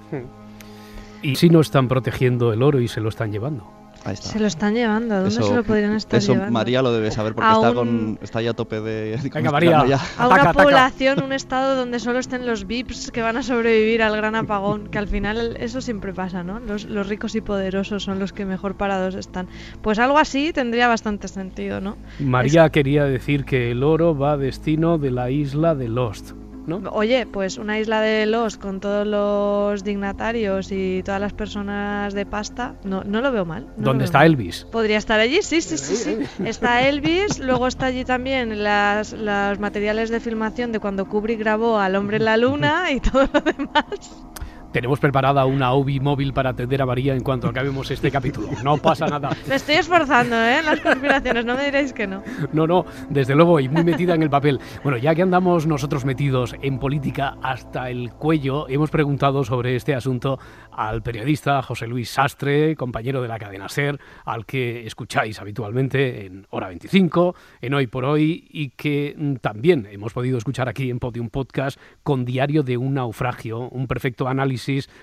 Y 1.21 1.35
si 1.35 1.49
no 1.49 1.59
están 1.59 1.87
protegiendo 1.87 2.51
el 2.53 2.63
oro 2.63 2.79
y 2.79 2.87
se 2.87 2.99
lo 3.01 3.09
están 3.09 3.31
llevando. 3.31 3.69
Ahí 4.03 4.15
está. 4.15 4.29
Se 4.29 4.39
lo 4.39 4.47
están 4.47 4.73
llevando. 4.73 5.13
¿A 5.13 5.19
dónde 5.19 5.35
Eso- 5.35 5.43
se 5.47 5.53
lo 5.55 5.63
podrían 5.63 5.93
estar 5.93 6.17
Eso 6.17 6.31
llevando? 6.33 6.51
María 6.53 6.81
lo 6.81 6.91
debe 6.91 7.11
saber 7.11 7.35
porque 7.35 7.51
A 7.51 7.53
está, 7.53 7.69
un- 7.69 7.75
con, 7.75 8.19
está 8.23 8.41
ya 8.41 8.49
a 8.49 8.53
tope 8.55 8.81
de... 8.81 9.19
Venga, 9.31 9.51
María. 9.51 9.85
ya. 9.85 9.99
A 10.17 10.25
una 10.27 10.37
ataca. 10.41 10.53
población, 10.53 11.21
un 11.23 11.31
estado 11.33 11.75
donde 11.75 11.99
solo 11.99 12.17
estén 12.17 12.47
los 12.47 12.65
VIPs 12.65 13.11
que 13.11 13.21
van 13.21 13.37
a 13.37 13.43
sobrevivir 13.43 14.01
al 14.01 14.15
gran 14.17 14.33
apagón, 14.33 14.87
que 14.87 14.97
al 14.97 15.07
final 15.07 15.55
eso 15.59 15.81
siempre 15.81 16.13
pasa, 16.15 16.43
¿no? 16.43 16.59
Los, 16.59 16.85
los 16.85 17.07
ricos 17.07 17.35
y 17.35 17.41
poderosos 17.41 18.01
son 18.01 18.17
los 18.17 18.33
que 18.33 18.43
mejor 18.43 18.73
parados 18.73 19.13
están. 19.13 19.47
Pues 19.83 19.99
algo 19.99 20.17
así 20.17 20.51
tendría 20.51 20.87
bastante 20.87 21.27
sentido, 21.27 21.79
¿no? 21.79 21.95
María 22.19 22.71
quería 22.71 23.05
decir 23.05 23.45
que 23.45 23.69
el 23.69 23.83
oro 23.83 24.17
va 24.17 24.31
a 24.31 24.37
destino 24.37 24.97
de 24.97 25.11
la 25.11 25.29
isla 25.29 25.75
de 25.75 25.89
Lost, 25.89 26.31
¿no? 26.67 26.81
Oye, 26.91 27.25
pues 27.25 27.57
una 27.57 27.79
isla 27.79 28.01
de 28.01 28.25
los 28.25 28.57
con 28.57 28.79
todos 28.79 29.05
los 29.07 29.83
dignatarios 29.83 30.71
y 30.71 31.01
todas 31.03 31.21
las 31.21 31.33
personas 31.33 32.13
de 32.13 32.25
pasta, 32.25 32.75
no, 32.83 33.03
no 33.03 33.21
lo 33.21 33.31
veo 33.31 33.45
mal. 33.45 33.67
no 33.77 33.85
¿Dónde 33.85 34.05
está 34.05 34.19
mal. 34.19 34.27
Elvis? 34.27 34.65
Podría 34.71 34.97
estar 34.97 35.19
allí, 35.19 35.41
sí, 35.41 35.61
sí, 35.61 35.77
sí, 35.77 35.95
sí. 35.95 36.17
Está 36.45 36.87
Elvis, 36.87 37.39
luego 37.39 37.67
está 37.67 37.87
allí 37.87 38.03
también 38.05 38.63
las, 38.63 39.13
los 39.13 39.59
materiales 39.59 40.09
de 40.09 40.19
filmación 40.19 40.71
de 40.71 40.79
cuando 40.79 41.07
Kubrick 41.07 41.39
grabó 41.39 41.79
al 41.79 41.95
hombre 41.95 42.17
en 42.17 42.25
la 42.25 42.37
luna 42.37 42.91
y 42.91 42.99
todo 42.99 43.27
lo 43.33 43.41
demás. 43.41 44.25
Tenemos 44.71 45.01
preparada 45.01 45.43
una 45.45 45.73
OBI 45.73 45.99
móvil 45.99 46.31
para 46.31 46.51
atender 46.51 46.81
a 46.81 46.85
María 46.85 47.13
en 47.13 47.23
cuanto 47.23 47.49
acabemos 47.49 47.91
este 47.91 48.09
capítulo. 48.09 48.47
No 48.63 48.77
pasa 48.77 49.05
nada. 49.05 49.35
Me 49.49 49.55
estoy 49.55 49.75
esforzando, 49.75 50.35
¿eh? 50.35 50.61
Las 50.63 50.79
conspiraciones, 50.79 51.43
no 51.43 51.55
me 51.55 51.65
diréis 51.65 51.91
que 51.91 52.07
no. 52.07 52.23
No, 52.53 52.65
no, 52.65 52.85
desde 53.09 53.35
luego, 53.35 53.59
y 53.59 53.67
muy 53.67 53.83
metida 53.83 54.15
en 54.15 54.23
el 54.23 54.29
papel. 54.29 54.59
Bueno, 54.81 54.97
ya 54.97 55.13
que 55.13 55.23
andamos 55.23 55.67
nosotros 55.67 56.05
metidos 56.05 56.55
en 56.61 56.79
política 56.79 57.37
hasta 57.41 57.89
el 57.89 58.11
cuello, 58.13 58.69
hemos 58.69 58.89
preguntado 58.89 59.43
sobre 59.43 59.75
este 59.75 59.93
asunto 59.93 60.39
al 60.71 61.01
periodista 61.01 61.61
José 61.61 61.87
Luis 61.87 62.09
Sastre, 62.09 62.77
compañero 62.77 63.21
de 63.21 63.27
la 63.27 63.39
cadena 63.39 63.67
SER, 63.67 63.99
al 64.23 64.45
que 64.45 64.85
escucháis 64.85 65.41
habitualmente 65.41 66.25
en 66.25 66.47
Hora 66.49 66.69
25, 66.69 67.35
en 67.59 67.73
Hoy 67.73 67.87
por 67.87 68.05
Hoy, 68.05 68.47
y 68.49 68.69
que 68.69 69.15
mm, 69.17 69.35
también 69.35 69.87
hemos 69.91 70.13
podido 70.13 70.37
escuchar 70.37 70.69
aquí 70.69 70.89
en 70.89 70.99
Podium 70.99 71.29
Podcast 71.29 71.77
con 72.03 72.23
Diario 72.23 72.63
de 72.63 72.77
un 72.77 72.93
naufragio, 72.93 73.67
un 73.69 73.87
perfecto 73.87 74.29
análisis 74.29 74.60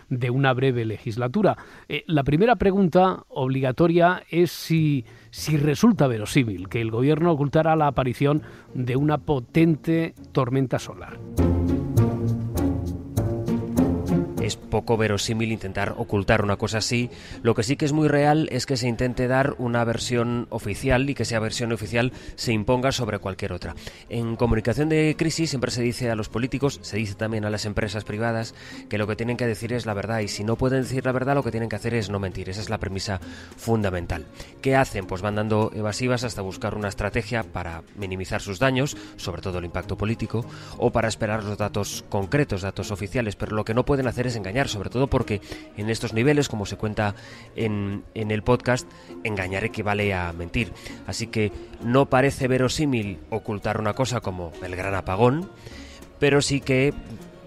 de 0.08 0.30
una 0.30 0.52
breve 0.52 0.84
legislatura. 0.84 1.56
Eh, 1.88 2.04
la 2.06 2.24
primera 2.24 2.56
pregunta 2.56 3.24
obligatoria 3.28 4.22
es 4.30 4.50
si, 4.50 5.04
si 5.30 5.56
resulta 5.56 6.06
verosímil 6.06 6.68
que 6.68 6.80
el 6.80 6.90
gobierno 6.90 7.32
ocultara 7.32 7.76
la 7.76 7.88
aparición 7.88 8.42
de 8.74 8.96
una 8.96 9.18
potente 9.18 10.14
tormenta 10.32 10.78
solar. 10.78 11.18
Es 14.48 14.56
poco 14.56 14.96
verosímil 14.96 15.52
intentar 15.52 15.94
ocultar 15.98 16.42
una 16.42 16.56
cosa 16.56 16.78
así. 16.78 17.10
Lo 17.42 17.54
que 17.54 17.62
sí 17.62 17.76
que 17.76 17.84
es 17.84 17.92
muy 17.92 18.08
real 18.08 18.48
es 18.50 18.64
que 18.64 18.78
se 18.78 18.88
intente 18.88 19.28
dar 19.28 19.54
una 19.58 19.84
versión 19.84 20.46
oficial 20.48 21.10
y 21.10 21.14
que 21.14 21.24
esa 21.24 21.38
versión 21.38 21.70
oficial 21.70 22.14
se 22.34 22.54
imponga 22.54 22.90
sobre 22.90 23.18
cualquier 23.18 23.52
otra. 23.52 23.74
En 24.08 24.36
comunicación 24.36 24.88
de 24.88 25.16
crisis 25.18 25.50
siempre 25.50 25.70
se 25.70 25.82
dice 25.82 26.10
a 26.10 26.14
los 26.14 26.30
políticos, 26.30 26.78
se 26.80 26.96
dice 26.96 27.14
también 27.14 27.44
a 27.44 27.50
las 27.50 27.66
empresas 27.66 28.04
privadas, 28.04 28.54
que 28.88 28.96
lo 28.96 29.06
que 29.06 29.16
tienen 29.16 29.36
que 29.36 29.46
decir 29.46 29.74
es 29.74 29.84
la 29.84 29.92
verdad 29.92 30.20
y 30.20 30.28
si 30.28 30.44
no 30.44 30.56
pueden 30.56 30.80
decir 30.80 31.04
la 31.04 31.12
verdad 31.12 31.34
lo 31.34 31.42
que 31.42 31.50
tienen 31.50 31.68
que 31.68 31.76
hacer 31.76 31.92
es 31.92 32.08
no 32.08 32.18
mentir. 32.18 32.48
Esa 32.48 32.62
es 32.62 32.70
la 32.70 32.78
premisa 32.78 33.20
fundamental. 33.58 34.24
¿Qué 34.62 34.76
hacen? 34.76 35.06
Pues 35.06 35.20
van 35.20 35.34
dando 35.34 35.70
evasivas 35.74 36.24
hasta 36.24 36.40
buscar 36.40 36.74
una 36.74 36.88
estrategia 36.88 37.42
para 37.42 37.82
minimizar 37.96 38.40
sus 38.40 38.58
daños, 38.58 38.96
sobre 39.18 39.42
todo 39.42 39.58
el 39.58 39.66
impacto 39.66 39.98
político, 39.98 40.46
o 40.78 40.90
para 40.90 41.08
esperar 41.08 41.44
los 41.44 41.58
datos 41.58 42.02
concretos, 42.08 42.62
datos 42.62 42.90
oficiales, 42.90 43.36
pero 43.36 43.54
lo 43.54 43.66
que 43.66 43.74
no 43.74 43.84
pueden 43.84 44.06
hacer 44.06 44.26
es 44.26 44.37
engañar, 44.38 44.68
sobre 44.68 44.90
todo 44.90 45.08
porque 45.08 45.40
en 45.76 45.90
estos 45.90 46.14
niveles, 46.14 46.48
como 46.48 46.66
se 46.66 46.76
cuenta 46.76 47.14
en, 47.56 48.04
en 48.14 48.30
el 48.30 48.42
podcast, 48.42 48.88
engañar 49.24 49.64
equivale 49.64 50.14
a 50.14 50.32
mentir. 50.32 50.72
Así 51.06 51.26
que 51.26 51.52
no 51.82 52.06
parece 52.06 52.48
verosímil 52.48 53.18
ocultar 53.30 53.78
una 53.80 53.94
cosa 53.94 54.20
como 54.20 54.52
el 54.62 54.74
gran 54.74 54.94
apagón, 54.94 55.50
pero 56.18 56.40
sí 56.40 56.60
que 56.60 56.94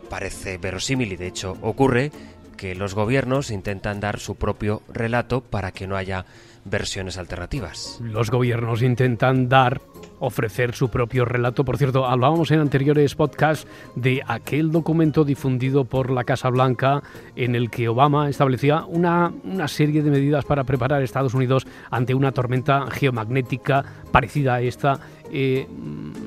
parece 0.10 0.58
verosímil 0.58 1.14
y 1.14 1.16
de 1.16 1.28
hecho 1.28 1.58
ocurre 1.62 2.12
que 2.58 2.76
los 2.76 2.94
gobiernos 2.94 3.50
intentan 3.50 4.00
dar 4.00 4.20
su 4.20 4.36
propio 4.36 4.84
relato 4.88 5.42
para 5.42 5.72
que 5.72 5.88
no 5.88 5.98
haya 5.98 6.26
versiones 6.66 7.18
alternativas. 7.18 8.00
Los 8.02 8.30
gobiernos 8.30 8.82
intentan 8.82 9.50
dar, 9.50 9.82
ofrecer 10.20 10.76
su 10.76 10.90
propio 10.90 11.26
relato. 11.26 11.66
Por 11.66 11.78
cierto, 11.78 12.06
hablábamos 12.06 12.52
en 12.52 12.60
anteriores 12.60 13.16
podcasts 13.16 13.68
de 13.96 14.22
aquel 14.28 14.72
documento 14.72 15.24
difundido 15.24 15.86
por 15.86 16.12
la 16.12 16.24
Casa 16.24 16.50
Blanca 16.50 17.02
en 17.36 17.56
el 17.56 17.70
que 17.70 17.90
Obama 17.90 18.30
establecía 18.30 18.86
una, 18.86 19.32
una 19.44 19.68
serie 19.68 20.04
de 20.04 20.12
medidas 20.12 20.46
para 20.46 20.64
preparar 20.64 21.02
a 21.02 21.04
Estados 21.04 21.34
Unidos 21.34 21.66
ante 21.90 22.14
una 22.14 22.32
tormenta 22.32 22.86
geomagnética 22.92 23.84
parecida 24.12 24.56
a 24.56 24.62
esta. 24.62 25.00
Eh, 25.34 25.66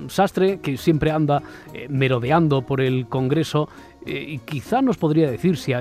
Sastre, 0.08 0.60
que 0.60 0.76
siempre 0.76 1.10
anda 1.10 1.42
eh, 1.72 1.86
merodeando 1.88 2.62
por 2.62 2.80
el 2.80 3.06
Congreso, 3.08 3.68
eh, 4.06 4.24
y 4.28 4.38
quizá 4.38 4.82
nos 4.82 4.96
podría 4.96 5.30
decir 5.30 5.56
si 5.56 5.72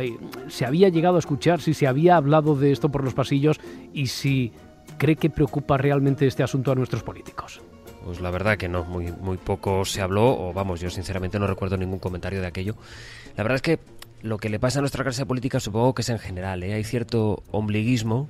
se 0.47 0.65
había 0.65 0.89
llegado 0.89 1.17
a 1.17 1.19
escuchar, 1.19 1.61
si 1.61 1.73
se 1.73 1.87
había 1.87 2.15
hablado 2.15 2.55
de 2.55 2.71
esto 2.71 2.89
por 2.89 3.03
los 3.03 3.13
pasillos 3.13 3.59
y 3.93 4.07
si 4.07 4.51
cree 4.97 5.15
que 5.15 5.29
preocupa 5.29 5.77
realmente 5.77 6.27
este 6.27 6.43
asunto 6.43 6.71
a 6.71 6.75
nuestros 6.75 7.03
políticos. 7.03 7.61
Pues 8.05 8.19
la 8.19 8.31
verdad 8.31 8.57
que 8.57 8.67
no, 8.67 8.83
muy, 8.83 9.11
muy 9.11 9.37
poco 9.37 9.85
se 9.85 10.01
habló, 10.01 10.37
o 10.37 10.53
vamos, 10.53 10.81
yo 10.81 10.89
sinceramente 10.89 11.39
no 11.39 11.47
recuerdo 11.47 11.77
ningún 11.77 11.99
comentario 11.99 12.41
de 12.41 12.47
aquello. 12.47 12.75
La 13.37 13.43
verdad 13.43 13.55
es 13.55 13.61
que 13.61 13.79
lo 14.21 14.37
que 14.37 14.49
le 14.49 14.59
pasa 14.59 14.79
a 14.79 14.81
nuestra 14.81 15.03
clase 15.03 15.25
política 15.25 15.59
supongo 15.59 15.93
que 15.93 16.01
es 16.01 16.09
en 16.09 16.19
general, 16.19 16.63
¿eh? 16.63 16.73
hay 16.73 16.83
cierto 16.83 17.43
ombliguismo 17.51 18.29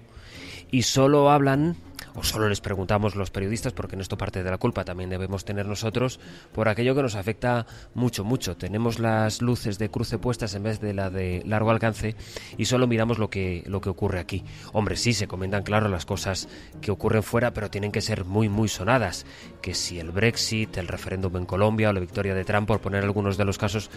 y 0.71 0.83
solo 0.83 1.29
hablan, 1.29 1.75
o 2.15 2.24
solo 2.24 2.50
les 2.50 2.62
preguntamos 2.62 3.15
los 3.15 3.32
periodistas, 3.32 3.74
porque 3.74 3.96
en 3.96 4.01
esto 4.01 4.17
parte 4.17 4.43
de 4.43 4.51
la 4.51 4.58
culpa 4.58 4.86
también 4.86 5.10
debemos 5.10 5.46
tener 5.46 5.65
nosotros, 5.65 6.20
por 6.51 6.67
aquello 6.67 6.96
que 6.96 7.01
nos 7.01 7.15
afecta 7.15 7.65
mucho, 7.93 8.24
mucho. 8.24 8.55
Tenemos 8.58 9.00
las 9.00 9.41
luces 9.41 9.79
de 9.79 9.89
cruce 9.89 10.17
puestas 10.17 10.53
en 10.55 10.63
vez 10.63 10.79
de 10.79 10.93
la 10.93 11.10
de 11.10 11.43
largo 11.46 11.72
alcance 11.72 12.15
y 12.58 12.65
solo 12.65 12.88
miramos 12.88 13.17
lo 13.17 13.29
que, 13.29 13.63
lo 13.67 13.82
que 13.82 13.89
ocurre 13.89 14.20
aquí. 14.20 14.43
Hombre, 14.74 14.96
sí, 14.96 15.13
se 15.13 15.27
comentan 15.27 15.63
claro 15.63 15.88
las 15.88 16.05
cosas 16.05 16.48
que 16.82 16.91
ocurren 16.91 17.24
fuera, 17.24 17.53
pero 17.53 17.70
tienen 17.70 17.91
que 17.91 18.01
ser 18.01 18.25
muy, 18.25 18.50
muy 18.50 18.67
sonadas. 18.67 19.25
Que 19.62 19.74
si 19.74 20.00
el 20.00 20.12
Brexit, 20.12 20.77
el 20.77 20.88
referéndum 20.88 21.38
en 21.38 21.46
Colombia 21.46 21.89
o 21.89 21.93
la 21.93 22.00
victoria 22.00 22.36
de 22.36 22.46
Trump, 22.46 22.67
por 22.67 22.79
poner 22.79 23.03
algunos 23.03 23.38
de 23.38 23.46
los 23.46 23.58
casos 23.58 23.89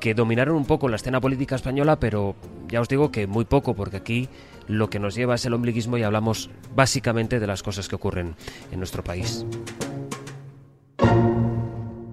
que 0.00 0.14
dominaron 0.14 0.56
un 0.56 0.66
poco 0.66 0.88
la 0.88 0.96
escena 0.96 1.20
política 1.20 1.56
española, 1.56 1.98
pero 1.98 2.36
ya 2.68 2.80
os 2.80 2.88
digo 2.88 3.10
que 3.10 3.26
muy 3.26 3.44
poco, 3.44 3.74
porque 3.74 3.96
aquí 3.96 4.28
lo 4.68 4.90
que 4.90 4.98
nos 4.98 5.14
lleva 5.14 5.34
es 5.34 5.46
el 5.46 5.54
ombliguismo 5.54 5.98
y 5.98 6.02
hablamos 6.02 6.50
básicamente 6.74 7.40
de 7.40 7.46
las 7.46 7.62
cosas 7.62 7.88
que 7.88 7.96
ocurren 7.96 8.36
en 8.70 8.78
nuestro 8.78 9.02
país. 9.04 9.46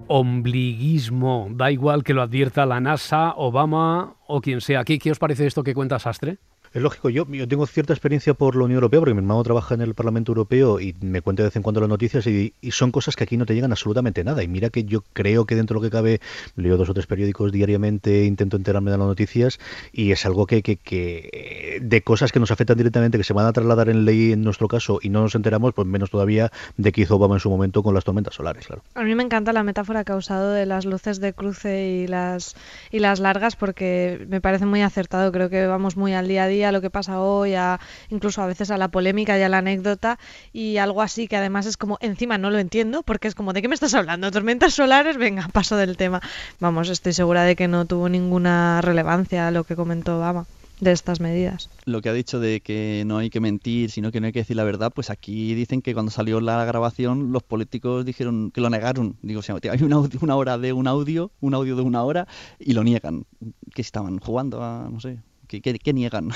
Ombliguismo, 0.08 1.48
da 1.52 1.70
igual 1.70 2.04
que 2.04 2.12
lo 2.12 2.22
advierta 2.22 2.66
la 2.66 2.80
NASA, 2.80 3.32
Obama 3.36 4.16
o 4.26 4.40
quien 4.40 4.60
sea. 4.60 4.84
¿Qué, 4.84 4.98
qué 4.98 5.10
os 5.10 5.18
parece 5.18 5.46
esto 5.46 5.62
que 5.62 5.74
cuenta 5.74 5.98
Sastre? 5.98 6.38
Es 6.74 6.80
lógico, 6.80 7.10
yo, 7.10 7.26
yo 7.28 7.46
tengo 7.46 7.66
cierta 7.66 7.92
experiencia 7.92 8.32
por 8.32 8.56
la 8.56 8.64
Unión 8.64 8.76
Europea, 8.76 9.00
porque 9.00 9.12
mi 9.12 9.18
hermano 9.18 9.42
trabaja 9.42 9.74
en 9.74 9.82
el 9.82 9.94
Parlamento 9.94 10.32
Europeo 10.32 10.80
y 10.80 10.94
me 11.02 11.20
cuenta 11.20 11.42
de 11.42 11.48
vez 11.48 11.56
en 11.56 11.62
cuando 11.62 11.80
las 11.80 11.88
noticias 11.88 12.26
y, 12.26 12.54
y 12.62 12.70
son 12.70 12.92
cosas 12.92 13.14
que 13.14 13.24
aquí 13.24 13.36
no 13.36 13.44
te 13.44 13.54
llegan 13.54 13.72
absolutamente 13.72 14.24
nada. 14.24 14.42
Y 14.42 14.48
mira 14.48 14.70
que 14.70 14.84
yo 14.84 15.02
creo 15.12 15.44
que 15.44 15.54
dentro 15.54 15.74
de 15.74 15.80
lo 15.80 15.90
que 15.90 15.94
cabe, 15.94 16.20
leo 16.56 16.78
dos 16.78 16.88
o 16.88 16.94
tres 16.94 17.06
periódicos 17.06 17.52
diariamente, 17.52 18.24
intento 18.24 18.56
enterarme 18.56 18.90
de 18.90 18.96
las 18.96 19.06
noticias 19.06 19.58
y 19.92 20.12
es 20.12 20.24
algo 20.24 20.46
que, 20.46 20.62
que, 20.62 20.76
que 20.76 21.78
de 21.82 22.02
cosas 22.02 22.32
que 22.32 22.40
nos 22.40 22.50
afectan 22.50 22.78
directamente, 22.78 23.18
que 23.18 23.24
se 23.24 23.34
van 23.34 23.46
a 23.46 23.52
trasladar 23.52 23.90
en 23.90 24.06
ley 24.06 24.32
en 24.32 24.42
nuestro 24.42 24.68
caso 24.68 24.98
y 25.02 25.10
no 25.10 25.20
nos 25.20 25.34
enteramos, 25.34 25.74
pues 25.74 25.86
menos 25.86 26.10
todavía 26.10 26.50
de 26.78 26.92
que 26.92 27.02
hizo 27.02 27.16
Obama 27.16 27.34
en 27.34 27.40
su 27.40 27.50
momento 27.50 27.82
con 27.82 27.94
las 27.94 28.04
tormentas 28.04 28.34
solares, 28.34 28.66
claro. 28.66 28.82
A 28.94 29.02
mí 29.02 29.14
me 29.14 29.22
encanta 29.22 29.52
la 29.52 29.62
metáfora 29.62 30.04
que 30.04 30.12
ha 30.12 30.16
usado 30.16 30.52
de 30.52 30.64
las 30.64 30.86
luces 30.86 31.20
de 31.20 31.34
cruce 31.34 31.86
y 31.86 32.06
las, 32.06 32.56
y 32.90 33.00
las 33.00 33.20
largas 33.20 33.56
porque 33.56 34.24
me 34.28 34.40
parece 34.40 34.64
muy 34.64 34.80
acertado. 34.80 35.30
Creo 35.32 35.50
que 35.50 35.66
vamos 35.66 35.98
muy 35.98 36.14
al 36.14 36.28
día 36.28 36.44
a 36.44 36.48
día, 36.48 36.61
a 36.64 36.72
lo 36.72 36.80
que 36.80 36.90
pasa 36.90 37.20
hoy, 37.20 37.54
a, 37.54 37.80
incluso 38.10 38.42
a 38.42 38.46
veces 38.46 38.70
a 38.70 38.78
la 38.78 38.88
polémica 38.88 39.38
y 39.38 39.42
a 39.42 39.48
la 39.48 39.58
anécdota 39.58 40.18
y 40.52 40.76
algo 40.76 41.02
así 41.02 41.28
que 41.28 41.36
además 41.36 41.66
es 41.66 41.76
como, 41.76 41.98
encima 42.00 42.38
no 42.38 42.50
lo 42.50 42.58
entiendo 42.58 43.02
porque 43.02 43.28
es 43.28 43.34
como, 43.34 43.52
¿de 43.52 43.62
qué 43.62 43.68
me 43.68 43.74
estás 43.74 43.94
hablando? 43.94 44.30
¿Tormentas 44.30 44.74
solares? 44.74 45.16
Venga, 45.16 45.48
paso 45.52 45.76
del 45.76 45.96
tema. 45.96 46.20
Vamos, 46.60 46.88
estoy 46.88 47.12
segura 47.12 47.44
de 47.44 47.56
que 47.56 47.68
no 47.68 47.84
tuvo 47.86 48.08
ninguna 48.08 48.80
relevancia 48.80 49.50
lo 49.50 49.64
que 49.64 49.76
comentó 49.76 50.18
Obama 50.18 50.46
de 50.82 50.90
estas 50.90 51.20
medidas. 51.20 51.70
Lo 51.84 52.02
que 52.02 52.08
ha 52.08 52.12
dicho 52.12 52.40
de 52.40 52.60
que 52.60 53.04
no 53.06 53.18
hay 53.18 53.30
que 53.30 53.38
mentir, 53.38 53.92
sino 53.92 54.10
que 54.10 54.20
no 54.20 54.26
hay 54.26 54.32
que 54.32 54.40
decir 54.40 54.56
la 54.56 54.64
verdad, 54.64 54.90
pues 54.92 55.10
aquí 55.10 55.54
dicen 55.54 55.80
que 55.80 55.94
cuando 55.94 56.10
salió 56.10 56.40
la 56.40 56.64
grabación 56.64 57.30
los 57.30 57.44
políticos 57.44 58.04
dijeron 58.04 58.50
que 58.50 58.60
lo 58.60 58.68
negaron. 58.68 59.16
Digo, 59.22 59.40
o 59.40 59.42
sea, 59.42 59.56
hay 59.70 59.82
una, 59.82 59.98
una 60.20 60.36
hora 60.36 60.58
de 60.58 60.72
un 60.72 60.88
audio, 60.88 61.30
un 61.40 61.54
audio 61.54 61.76
de 61.76 61.82
una 61.82 62.02
hora 62.02 62.26
y 62.58 62.72
lo 62.72 62.82
niegan. 62.82 63.26
Que 63.72 63.80
estaban 63.80 64.18
jugando 64.18 64.62
a, 64.62 64.88
no 64.90 64.98
sé, 64.98 65.18
¿qué, 65.60 65.60
qué- 65.60 65.78
qué 65.78 65.92
niegan? 65.92 66.30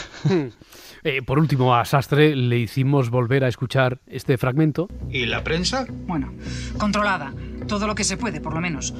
Eh, 1.05 1.23
por 1.23 1.39
último, 1.39 1.75
a 1.75 1.85
Sastre 1.85 2.35
le 2.37 2.59
hicimos 2.59 3.11
volver 3.11 3.45
a 3.45 3.49
escuchar 3.49 4.01
este 4.07 4.37
fragmento. 4.39 4.89
¿Y 5.11 5.27
la 5.27 5.43
prensa? 5.45 5.87
Bueno, 6.07 6.33
controlada. 6.79 7.33
Todo 7.69 7.87
lo 7.87 7.95
que 7.95 8.05
se 8.05 8.17
puede, 8.17 8.41
por 8.41 8.55
lo 8.55 8.61
menos. 8.61 8.93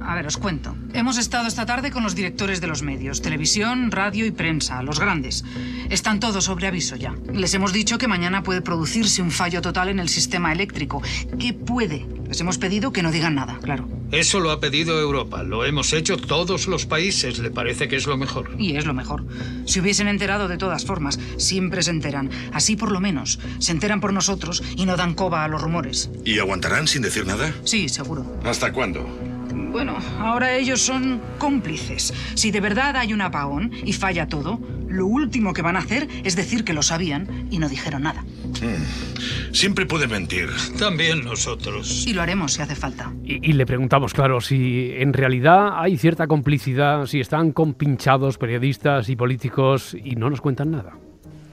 A 0.00 0.14
ver, 0.14 0.26
os 0.26 0.36
cuento. 0.36 0.74
Hemos 0.92 1.18
estado 1.18 1.46
esta 1.46 1.66
tarde 1.66 1.90
con 1.90 2.02
los 2.02 2.14
directores 2.14 2.60
de 2.60 2.66
los 2.66 2.82
medios, 2.82 3.22
televisión, 3.22 3.90
radio 3.90 4.26
y 4.26 4.30
prensa, 4.30 4.82
los 4.82 4.98
grandes. 4.98 5.44
Están 5.88 6.20
todos 6.20 6.44
sobre 6.44 6.66
aviso 6.66 6.96
ya. 6.96 7.14
Les 7.32 7.54
hemos 7.54 7.72
dicho 7.72 7.98
que 7.98 8.08
mañana 8.08 8.42
puede 8.42 8.62
producirse 8.62 9.22
un 9.22 9.30
fallo 9.30 9.60
total 9.62 9.88
en 9.88 10.00
el 10.00 10.08
sistema 10.08 10.52
eléctrico. 10.52 11.02
¿Qué 11.38 11.52
puede? 11.52 12.06
Les 12.28 12.40
hemos 12.40 12.58
pedido 12.58 12.92
que 12.92 13.02
no 13.02 13.10
digan 13.12 13.34
nada, 13.34 13.58
claro. 13.62 13.88
Eso 14.10 14.40
lo 14.40 14.50
ha 14.50 14.58
pedido 14.58 15.00
Europa. 15.00 15.42
Lo 15.44 15.64
hemos 15.64 15.92
hecho 15.92 16.16
todos 16.16 16.66
los 16.66 16.86
países. 16.86 17.38
¿Le 17.38 17.50
parece 17.50 17.86
que 17.86 17.96
es 17.96 18.06
lo 18.06 18.16
mejor? 18.16 18.50
Y 18.58 18.76
es 18.76 18.86
lo 18.86 18.94
mejor. 18.94 19.24
Si 19.66 19.80
hubiesen 19.80 20.08
enterado 20.08 20.48
de 20.48 20.56
todas 20.56 20.84
formas, 20.84 21.20
siempre 21.36 21.82
se 21.82 21.90
enteran. 21.90 22.30
Así 22.52 22.74
por 22.74 22.90
lo 22.90 23.00
menos. 23.00 23.38
Se 23.58 23.70
enteran 23.72 24.00
por 24.00 24.12
nosotros 24.12 24.62
y 24.76 24.86
no 24.86 24.96
dan 24.96 25.14
coba 25.14 25.44
a 25.44 25.48
los 25.48 25.62
rumores. 25.62 26.10
¿Y 26.24 26.38
aguantarán 26.40 26.88
sin 26.88 27.02
decir 27.02 27.26
nada? 27.26 27.54
Sí, 27.64 27.88
seguro. 27.88 28.26
¿Hasta 28.44 28.72
cuándo? 28.72 29.06
Bueno, 29.52 29.96
ahora 30.18 30.56
ellos 30.56 30.80
son 30.80 31.20
cómplices. 31.38 32.12
Si 32.34 32.50
de 32.50 32.60
verdad 32.60 32.96
hay 32.96 33.12
un 33.12 33.20
apagón 33.20 33.72
y 33.84 33.92
falla 33.92 34.26
todo, 34.26 34.60
lo 34.88 35.06
último 35.06 35.52
que 35.52 35.62
van 35.62 35.76
a 35.76 35.80
hacer 35.80 36.08
es 36.24 36.36
decir 36.36 36.64
que 36.64 36.72
lo 36.72 36.82
sabían 36.82 37.48
y 37.50 37.58
no 37.58 37.68
dijeron 37.68 38.02
nada. 38.02 38.22
Hmm. 38.22 39.52
Siempre 39.52 39.86
puede 39.86 40.06
mentir. 40.06 40.48
También 40.78 41.24
nosotros. 41.24 42.06
Y 42.06 42.12
lo 42.12 42.22
haremos 42.22 42.52
si 42.52 42.62
hace 42.62 42.74
falta. 42.74 43.12
Y, 43.24 43.50
y, 43.50 43.52
le 43.52 43.66
preguntamos, 43.66 44.12
claro, 44.12 44.40
si 44.40 44.92
en 44.94 45.12
realidad 45.12 45.80
hay 45.80 45.96
cierta 45.96 46.26
complicidad, 46.26 47.06
si 47.06 47.20
están 47.20 47.52
compinchados 47.52 48.38
periodistas 48.38 49.08
y 49.08 49.16
políticos 49.16 49.94
y 49.94 50.16
no 50.16 50.30
nos 50.30 50.40
cuentan 50.40 50.70
nada. 50.70 50.94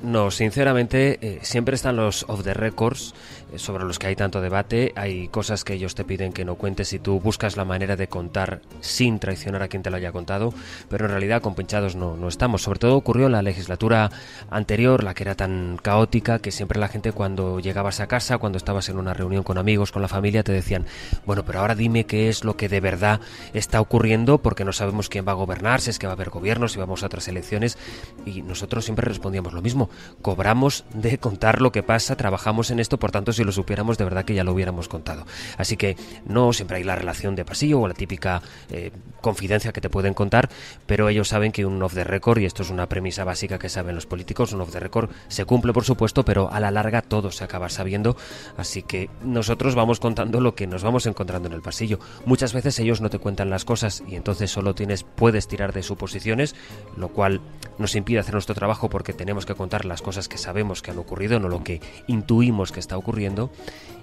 No, 0.02 0.30
sinceramente, 0.30 1.18
eh, 1.22 1.40
siempre 1.42 1.76
están 1.76 1.96
los 1.96 2.24
off 2.28 2.44
the 2.44 2.54
records 2.54 3.16
sobre 3.56 3.86
los 3.86 4.00
que 4.00 4.08
hay 4.08 4.16
tanto 4.16 4.42
debate. 4.42 4.94
Hay 4.96 5.28
cosas 5.30 5.64
que 5.64 5.74
ellos 5.74 5.96
te 5.96 6.04
piden 6.04 6.34
que 6.34 6.46
no 6.46 6.56
cuentes 6.56 6.94
y 6.94 7.00
tú 7.00 7.20
buscas 7.20 7.58
la 7.58 7.66
manera 7.66 7.96
de 7.96 8.08
contar 8.08 8.62
sin 8.82 9.20
traicionar 9.20 9.64
a 9.64 9.68
quien 9.68 9.84
te 9.84 9.90
lo 9.90 9.98
haya 9.98 10.12
contado, 10.12 10.54
pero 10.90 11.06
en 11.06 11.12
realidad 11.12 11.42
con 11.42 11.56
pinchados 11.56 11.96
no, 11.96 12.18
no 12.18 12.28
estamos. 12.28 12.64
Sobre 12.64 12.80
todo 12.80 12.96
ocurrió 12.96 13.28
en 13.28 13.32
la 13.32 13.42
legislatura 13.42 14.12
anterior, 14.50 15.04
la 15.04 15.14
que 15.14 15.24
era 15.24 15.36
tan 15.36 15.78
caótica 15.82 16.40
que 16.40 16.52
siempre 16.52 16.80
la 16.80 16.88
gente 16.88 17.12
cuando 17.12 17.60
llegabas 17.60 18.00
a 18.00 18.08
casa, 18.08 18.38
cuando 18.38 18.58
estabas 18.58 18.90
en 18.90 18.98
una 18.98 19.14
reunión 19.14 19.44
con 19.44 19.58
amigos, 19.58 19.92
con 19.92 20.02
la 20.02 20.08
familia, 20.08 20.44
te 20.44 20.52
decían, 20.52 20.86
bueno, 21.26 21.44
pero 21.46 21.60
ahora 21.60 21.76
dime 21.76 22.06
qué 22.06 22.30
es 22.30 22.44
lo 22.44 22.58
que 22.58 22.70
de 22.70 22.80
verdad 22.80 23.22
está 23.54 23.82
ocurriendo 23.82 24.40
porque 24.40 24.66
no 24.66 24.74
sabemos 24.74 25.10
quién 25.10 25.28
va 25.28 25.32
a 25.32 25.36
gobernar, 25.36 25.82
si 25.82 25.90
es 25.90 26.00
que 26.00 26.08
va 26.08 26.14
a 26.14 26.16
haber 26.16 26.30
gobierno, 26.30 26.68
si 26.68 26.80
vamos 26.80 27.04
a 27.04 27.08
otras 27.08 27.28
elecciones. 27.28 27.78
Y 28.26 28.42
nosotros 28.42 28.86
siempre 28.86 29.08
respondíamos 29.08 29.54
lo 29.54 29.62
mismo 29.62 29.90
cobramos 30.22 30.86
de 30.94 31.18
contar 31.18 31.62
lo 31.62 31.72
que 31.72 31.84
pasa, 31.84 32.16
trabajamos 32.16 32.72
en 32.72 32.80
esto, 32.80 32.98
por 32.98 33.12
tanto, 33.12 33.32
si 33.38 33.44
lo 33.44 33.52
supiéramos, 33.52 33.98
de 33.98 34.04
verdad 34.04 34.26
que 34.26 34.34
ya 34.34 34.44
lo 34.44 34.52
hubiéramos 34.52 34.88
contado. 34.88 35.26
Así 35.58 35.78
que 35.78 35.96
no 36.26 36.54
siempre 36.54 36.78
hay 36.78 36.84
la 36.84 36.96
relación 36.96 37.36
de 37.36 37.46
pasillo 37.46 37.80
o 37.80 37.88
la 37.88 37.94
típica 37.94 38.42
eh, 38.70 38.92
confidencia 39.22 39.72
que 39.72 39.82
te 39.82 39.90
pueden 39.90 40.14
contar, 40.14 40.50
pero 40.86 41.10
ellos 41.10 41.30
saben 41.30 41.52
que 41.52 41.66
un 41.66 41.82
off 41.82 41.94
the 41.94 42.04
record, 42.04 42.40
y 42.40 42.46
esto 42.46 42.64
es 42.64 42.70
una 42.70 42.88
premisa 42.88 43.24
básica 43.24 43.58
que 43.60 43.70
saben 43.70 43.96
los 43.96 44.06
políticos, 44.06 44.54
un 44.54 44.62
off 44.62 44.72
the 44.72 44.80
record 44.80 45.10
se 45.28 45.46
cumple, 45.46 45.74
por 45.74 45.86
supuesto, 45.86 46.24
pero 46.24 46.52
a 46.52 46.60
la 46.60 46.72
larga 46.72 47.02
todo 47.02 47.32
se 47.32 47.44
acaba 47.44 47.70
sabiendo, 47.70 48.18
así 48.58 48.84
que 48.84 49.10
nosotros 49.24 49.76
vamos 49.76 50.00
contando 50.00 50.42
lo 50.42 50.56
que 50.56 50.68
nos 50.68 50.84
vamos 50.84 51.06
encontrando 51.06 51.48
en 51.48 51.54
el 51.54 51.62
pasillo. 51.62 52.00
Muchas 52.26 52.54
veces 52.54 52.80
ellos 52.80 53.02
no 53.02 53.10
te 53.10 53.20
cuentan 53.20 53.50
las 53.50 53.66
cosas 53.66 54.04
y 54.08 54.16
entonces 54.16 54.52
solo 54.52 54.76
tienes, 54.76 55.04
puedes 55.04 55.48
tirar 55.48 55.74
de 55.74 55.84
suposiciones, 55.84 56.56
lo 56.96 57.10
cual 57.10 57.42
nos 57.78 57.96
impide 57.96 58.20
hacer 58.20 58.34
nuestro 58.34 58.56
trabajo 58.56 58.90
porque 58.90 59.14
tenemos 59.14 59.46
que 59.46 59.56
contar 59.56 59.86
las 59.86 60.02
cosas 60.02 60.28
que 60.28 60.38
sabemos 60.38 60.82
que 60.82 60.92
han 60.92 60.98
ocurrido, 60.98 61.40
no 61.40 61.50
lo 61.50 61.64
que 61.64 61.82
intuimos 62.08 62.72
que 62.72 62.80
está 62.80 62.98
ocurriendo. 63.28 63.52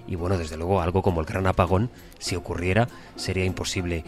Y 0.07 0.15
bueno, 0.15 0.37
desde 0.37 0.55
luego 0.55 0.81
algo 0.81 1.01
como 1.01 1.21
el 1.21 1.25
gran 1.25 1.47
apagón, 1.47 1.89
si 2.19 2.35
ocurriera, 2.35 2.87
sería 3.15 3.43
imposible 3.43 4.03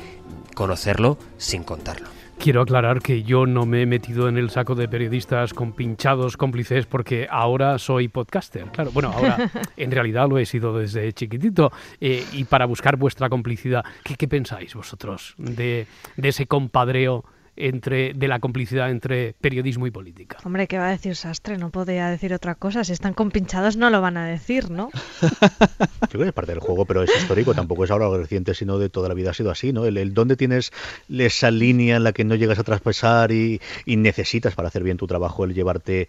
conocerlo 0.54 1.18
sin 1.38 1.64
contarlo. 1.64 2.08
Quiero 2.38 2.62
aclarar 2.62 3.02
que 3.02 3.24
yo 3.24 3.48
no 3.48 3.66
me 3.66 3.82
he 3.82 3.86
metido 3.88 4.30
en 4.30 4.38
el 4.38 4.52
saco 4.52 4.76
de 4.76 4.88
periodistas 4.88 5.56
con 5.56 5.74
pinchados 5.74 6.38
cómplices 6.38 6.86
porque 6.86 7.28
ahora 7.32 7.80
soy 7.80 8.10
podcaster. 8.10 8.66
Claro, 8.66 8.92
bueno, 8.92 9.12
ahora 9.12 9.50
en 9.76 9.90
realidad 9.90 10.30
lo 10.30 10.38
he 10.38 10.46
sido 10.46 10.78
desde 10.78 11.12
chiquitito. 11.14 11.72
Eh, 12.00 12.24
y 12.34 12.44
para 12.44 12.68
buscar 12.68 12.96
vuestra 12.96 13.28
complicidad, 13.28 13.84
¿qué, 14.04 14.14
qué 14.14 14.28
pensáis 14.28 14.76
vosotros 14.76 15.34
de, 15.40 15.88
de 16.16 16.30
ese 16.30 16.46
compadreo 16.46 17.26
entre, 17.58 18.14
de 18.14 18.28
la 18.28 18.40
complicidad 18.40 18.90
entre 18.90 19.36
periodismo 19.42 19.88
y 19.88 19.92
política. 19.92 20.38
Hombre, 20.44 20.68
¿qué 20.68 20.78
va 20.78 20.88
a 20.88 20.92
decir 20.92 21.16
Sastre? 21.16 21.58
No 21.58 21.70
podía 21.72 22.10
decir 22.10 22.34
otra 22.34 22.56
cosa. 22.56 22.84
Si 22.84 22.94
están 22.94 23.14
compinchados 23.14 23.76
no 23.78 23.90
lo 23.90 24.02
van 24.02 24.18
a 24.18 24.26
decir, 24.26 24.70
¿no? 24.70 24.90
Yo 25.22 25.30
creo 26.10 26.22
que 26.22 26.28
es 26.30 26.34
parte 26.34 26.52
del 26.52 26.62
juego, 26.62 26.86
pero 26.86 27.04
es 27.04 27.12
histórico. 27.16 27.54
Tampoco 27.54 27.84
es 27.84 27.92
ahora 27.92 28.06
algo 28.06 28.18
reciente, 28.18 28.54
sino 28.54 28.78
de 28.80 28.90
toda 28.90 29.10
la 29.10 29.16
vida 29.16 29.32
ha 29.32 29.34
sido 29.34 29.52
así, 29.52 29.74
¿no? 29.74 29.86
El, 29.86 29.98
el 29.98 30.14
dónde 30.14 30.36
tienes 30.36 30.72
esa 31.10 31.52
línea 31.52 31.98
en 31.98 32.04
la 32.04 32.14
que 32.14 32.24
no 32.24 32.36
llegas 32.36 32.60
a 32.60 32.64
traspasar 32.64 33.32
y, 33.32 33.60
y 33.86 33.98
necesitas 33.98 34.56
para 34.56 34.68
hacer 34.68 34.84
bien 34.84 34.98
tu 34.98 35.08
trabajo 35.08 35.44
el 35.44 35.54
llevarte 35.54 36.08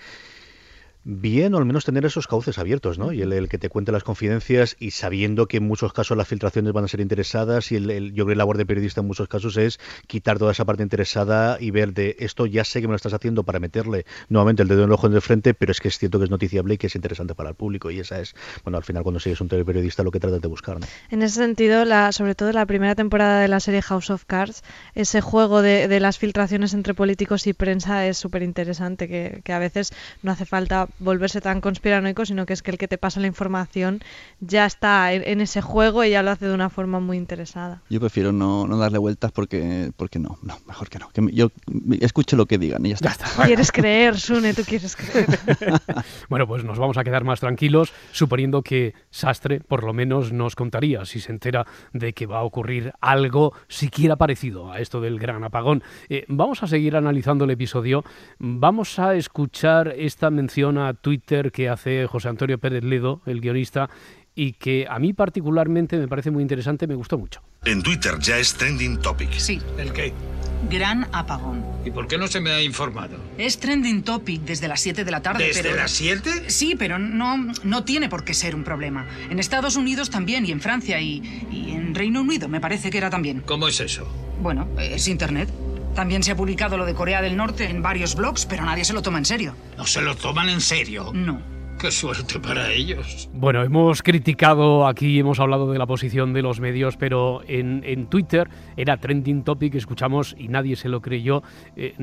bien 1.05 1.55
o 1.55 1.59
al 1.59 1.65
menos 1.65 1.85
tener 1.85 2.05
esos 2.05 2.27
cauces 2.27 2.59
abiertos, 2.59 2.99
¿no? 2.99 3.13
Y 3.13 3.23
el, 3.23 3.33
el, 3.33 3.49
que 3.49 3.59
te 3.59 3.69
cuente 3.69 3.93
las 3.93 4.05
confidencias 4.05 4.77
y 4.79 4.91
sabiendo 4.91 5.47
que 5.47 5.59
en 5.59 5.67
muchos 5.67 5.93
casos 5.93 6.17
las 6.17 6.29
filtraciones 6.29 6.73
van 6.73 6.85
a 6.85 6.89
ser 6.89 7.01
interesadas 7.01 7.73
y 7.73 7.77
el, 7.77 7.91
el, 7.91 8.09
yo 8.13 8.25
creo 8.25 8.27
que 8.27 8.35
la 8.35 8.41
labor 8.41 8.59
de 8.59 8.67
periodista 8.67 9.01
en 9.01 9.07
muchos 9.07 9.29
casos 9.29 9.57
es 9.57 9.81
quitar 10.07 10.39
toda 10.39 10.53
esa 10.53 10.65
parte 10.65 10.83
interesada 10.83 11.59
y 11.61 11.71
ver 11.71 11.95
de 11.95 12.17
esto 12.19 12.47
ya 12.47 12.65
sé 12.65 12.81
que 12.81 12.89
me 12.89 12.93
lo 12.93 12.97
estás 12.97 13.15
haciendo 13.15 13.45
para 13.45 13.61
meterle 13.61 14.05
nuevamente 14.29 14.63
el 14.63 14.69
dedo 14.69 14.83
en 14.83 14.89
el 14.89 14.93
ojo 14.93 15.07
en 15.07 15.15
el 15.15 15.23
frente, 15.23 15.55
pero 15.55 15.73
es 15.73 15.81
que 15.81 15.89
es 15.89 15.99
cierto 15.99 16.19
que 16.19 16.25
es 16.25 16.31
noticiable 16.31 16.75
y 16.75 16.79
que 16.79 16.89
es 16.89 16.95
interesante 16.95 17.35
para 17.35 17.51
el 17.51 17.55
público 17.55 17.91
y 17.91 18.01
esa 18.01 18.21
es, 18.21 18.35
bueno, 18.65 18.77
al 18.77 18.85
final 18.85 19.03
cuando 19.03 19.21
sigues 19.21 19.41
un 19.41 19.49
periodista 19.49 20.03
lo 20.03 20.11
que 20.11 20.21
tratas 20.21 20.41
de 20.41 20.49
buscar, 20.49 20.81
¿no? 20.81 20.87
En 21.11 21.23
ese 21.23 21.37
sentido, 21.37 21.85
la, 21.85 22.13
sobre 22.13 22.35
todo 22.35 22.53
la 22.53 22.67
primera 22.67 22.95
temporada 22.95 23.41
de 23.41 23.49
la 23.49 23.61
serie 23.61 23.83
House 23.83 24.11
of 24.11 24.25
Cards, 24.27 24.63
ese 24.95 25.21
juego 25.21 25.63
de, 25.63 25.89
de 25.89 26.01
las 26.01 26.19
filtraciones 26.19 26.75
entre 26.75 26.95
políticos 26.95 27.47
y 27.47 27.53
prensa 27.53 28.07
es 28.07 28.19
súper 28.19 28.43
interesante, 28.43 29.09
que, 29.09 29.41
que 29.45 29.53
a 29.53 29.59
veces 29.59 29.93
no 30.23 30.33
hace 30.33 30.45
falta 30.45 30.89
volverse 30.99 31.41
tan 31.41 31.61
conspiranoico, 31.61 32.25
sino 32.25 32.47
que 32.47 32.53
es 32.53 32.63
que 32.63 32.71
el 32.71 32.79
que 32.79 32.89
te 32.89 32.99
pasa 32.99 33.21
la 33.21 33.27
información 33.27 34.01
ya 34.41 34.67
está 34.67 35.13
en, 35.13 35.23
en, 35.27 35.41
ese 35.41 35.61
juego 35.61 36.05
y 36.05 36.11
ya 36.11 36.23
lo 36.23 36.31
hace 36.31 36.47
de 36.47 36.55
una 36.55 36.71
forma 36.71 37.01
muy 37.01 37.17
interesada. 37.17 37.83
Yo 37.89 38.01
prefiero 38.01 38.33
no, 38.33 38.67
no 38.67 38.79
darle 38.79 38.99
vueltas 38.99 39.33
porque, 39.33 39.93
porque 39.97 40.19
no, 40.19 40.39
no, 40.43 40.59
mejor 40.67 40.89
que 40.89 40.99
no. 40.99 41.09
Que 41.11 41.23
yo 41.33 41.51
escuche 42.01 42.37
lo 42.37 42.47
que 42.47 42.59
digan 42.59 42.85
y 42.85 42.91
ya 42.91 42.95
está. 42.97 43.09
Ya 43.09 43.25
está. 43.27 43.45
Quieres 43.45 43.73
creer, 43.73 44.19
Sune, 44.19 44.55
tú 44.55 44.63
quieres 44.65 44.97
creer. 44.97 45.27
bueno, 46.29 46.47
pues 46.47 46.65
nos 46.65 46.79
vamos 46.79 46.97
a 46.99 47.05
quedar 47.05 47.25
más 47.25 47.41
tranquilos, 47.41 47.93
suponiendo 48.13 48.63
que 48.63 48.95
Sastre 49.11 49.61
por 49.61 49.85
lo 49.85 49.93
menos 49.93 50.33
nos 50.33 50.57
contaría 50.57 51.05
si 51.05 51.21
se 51.21 51.33
entera 51.33 51.67
de 51.93 52.13
que 52.13 52.27
va 52.27 52.39
a 52.39 52.43
ocurrir 52.43 52.93
algo 53.01 53.53
siquiera 53.69 54.17
parecido 54.17 54.73
a 54.73 54.81
esto 54.81 55.01
del 55.01 55.19
gran 55.19 55.45
apagón. 55.45 55.83
Eh, 56.09 56.25
vamos 56.29 56.63
a 56.63 56.67
seguir 56.67 56.97
analizando 56.97 57.45
el 57.45 57.51
episodio. 57.51 58.05
Vamos 58.39 58.99
a 58.99 59.15
escuchar 59.15 59.95
esta 59.97 60.31
mención 60.31 60.78
a 60.79 60.95
Twitter 60.95 61.53
que 61.53 61.69
hace 61.69 62.07
José 62.07 62.29
Antonio 62.29 62.59
Pérez 62.59 62.85
Ledo, 62.85 63.21
el 63.27 63.41
guionista, 63.41 63.91
y 64.35 64.53
que 64.53 64.87
a 64.89 64.99
mí 64.99 65.13
particularmente 65.13 65.99
me 65.99 66.07
parece 66.07 66.31
muy 66.31 66.43
interesante, 66.43 66.87
me 66.87 66.95
gustó 66.95 67.19
mucho. 67.19 67.43
En 67.65 67.83
Twitter 67.83 68.19
ya 68.21 68.39
es 68.39 68.55
trending 68.55 68.99
topic. 69.01 69.33
Sí. 69.33 69.61
¿El 69.77 69.93
qué? 69.93 70.13
Gran 70.71 71.09
apagón. 71.13 71.65
¿Y 71.85 71.91
por 71.91 72.07
qué 72.07 72.19
no 72.19 72.27
se 72.27 72.41
me 72.41 72.51
ha 72.51 72.63
informado? 72.63 73.17
Es 73.37 73.59
trending 73.59 74.03
topic 74.03 74.43
desde 74.43 74.69
las 74.69 74.81
7 74.81 75.05
de 75.05 75.11
la 75.11 75.23
tarde. 75.23 75.45
¿Desde 75.45 75.63
pero... 75.63 75.77
las 75.77 75.91
7? 75.91 76.51
Sí, 76.51 76.77
pero 76.79 76.99
no, 76.99 77.53
no 77.65 77.85
tiene 77.85 78.09
por 78.09 78.25
qué 78.25 78.35
ser 78.35 78.55
un 78.55 78.65
problema. 78.65 79.07
En 79.31 79.39
Estados 79.39 79.77
Unidos 79.77 80.11
también, 80.11 80.47
y 80.47 80.53
en 80.53 80.61
Francia, 80.61 81.01
y, 81.01 81.47
y 81.51 81.71
en 81.73 81.95
Reino 81.95 82.21
Unido 82.21 82.49
me 82.49 82.61
parece 82.61 82.91
que 82.91 82.99
era 82.99 83.11
también. 83.11 83.43
¿Cómo 83.47 83.69
es 83.69 83.81
eso? 83.81 84.07
Bueno, 84.41 84.69
es 84.79 85.09
Internet. 85.09 85.49
También 85.95 86.23
se 86.23 86.31
ha 86.33 86.37
publicado 86.37 86.77
lo 86.77 86.87
de 86.87 86.95
Corea 86.95 87.21
del 87.21 87.37
Norte 87.37 87.69
en 87.69 87.83
varios 87.83 88.15
blogs, 88.15 88.47
pero 88.47 88.65
nadie 88.65 88.85
se 88.85 88.93
lo 88.93 89.03
toma 89.03 89.19
en 89.19 89.25
serio. 89.25 89.55
¿No 89.77 89.85
se 89.87 90.01
lo 90.01 90.15
toman 90.17 90.49
en 90.49 90.61
serio? 90.61 91.11
No. 91.13 91.58
Qué 91.79 91.93
suerte 91.93 92.41
para 92.41 92.73
ellos. 92.73 93.31
Bueno, 93.33 93.63
hemos 93.63 94.03
criticado 94.03 94.89
aquí, 94.89 95.21
hemos 95.21 95.39
hablado 95.39 95.71
de 95.71 95.79
la 95.79 95.87
posición 95.87 96.33
de 96.33 96.43
los 96.43 96.59
medios, 96.59 96.97
pero 96.97 97.43
en, 97.47 97.85
en 97.87 98.09
Twitter 98.09 98.49
era 98.77 98.97
trending 98.97 99.45
topic, 99.45 99.77
escuchamos 99.77 100.35
y 100.37 100.49
nadie 100.49 100.75
se 100.75 100.89
lo 100.89 101.01
creyó. 101.01 101.45
Eh, 101.77 101.95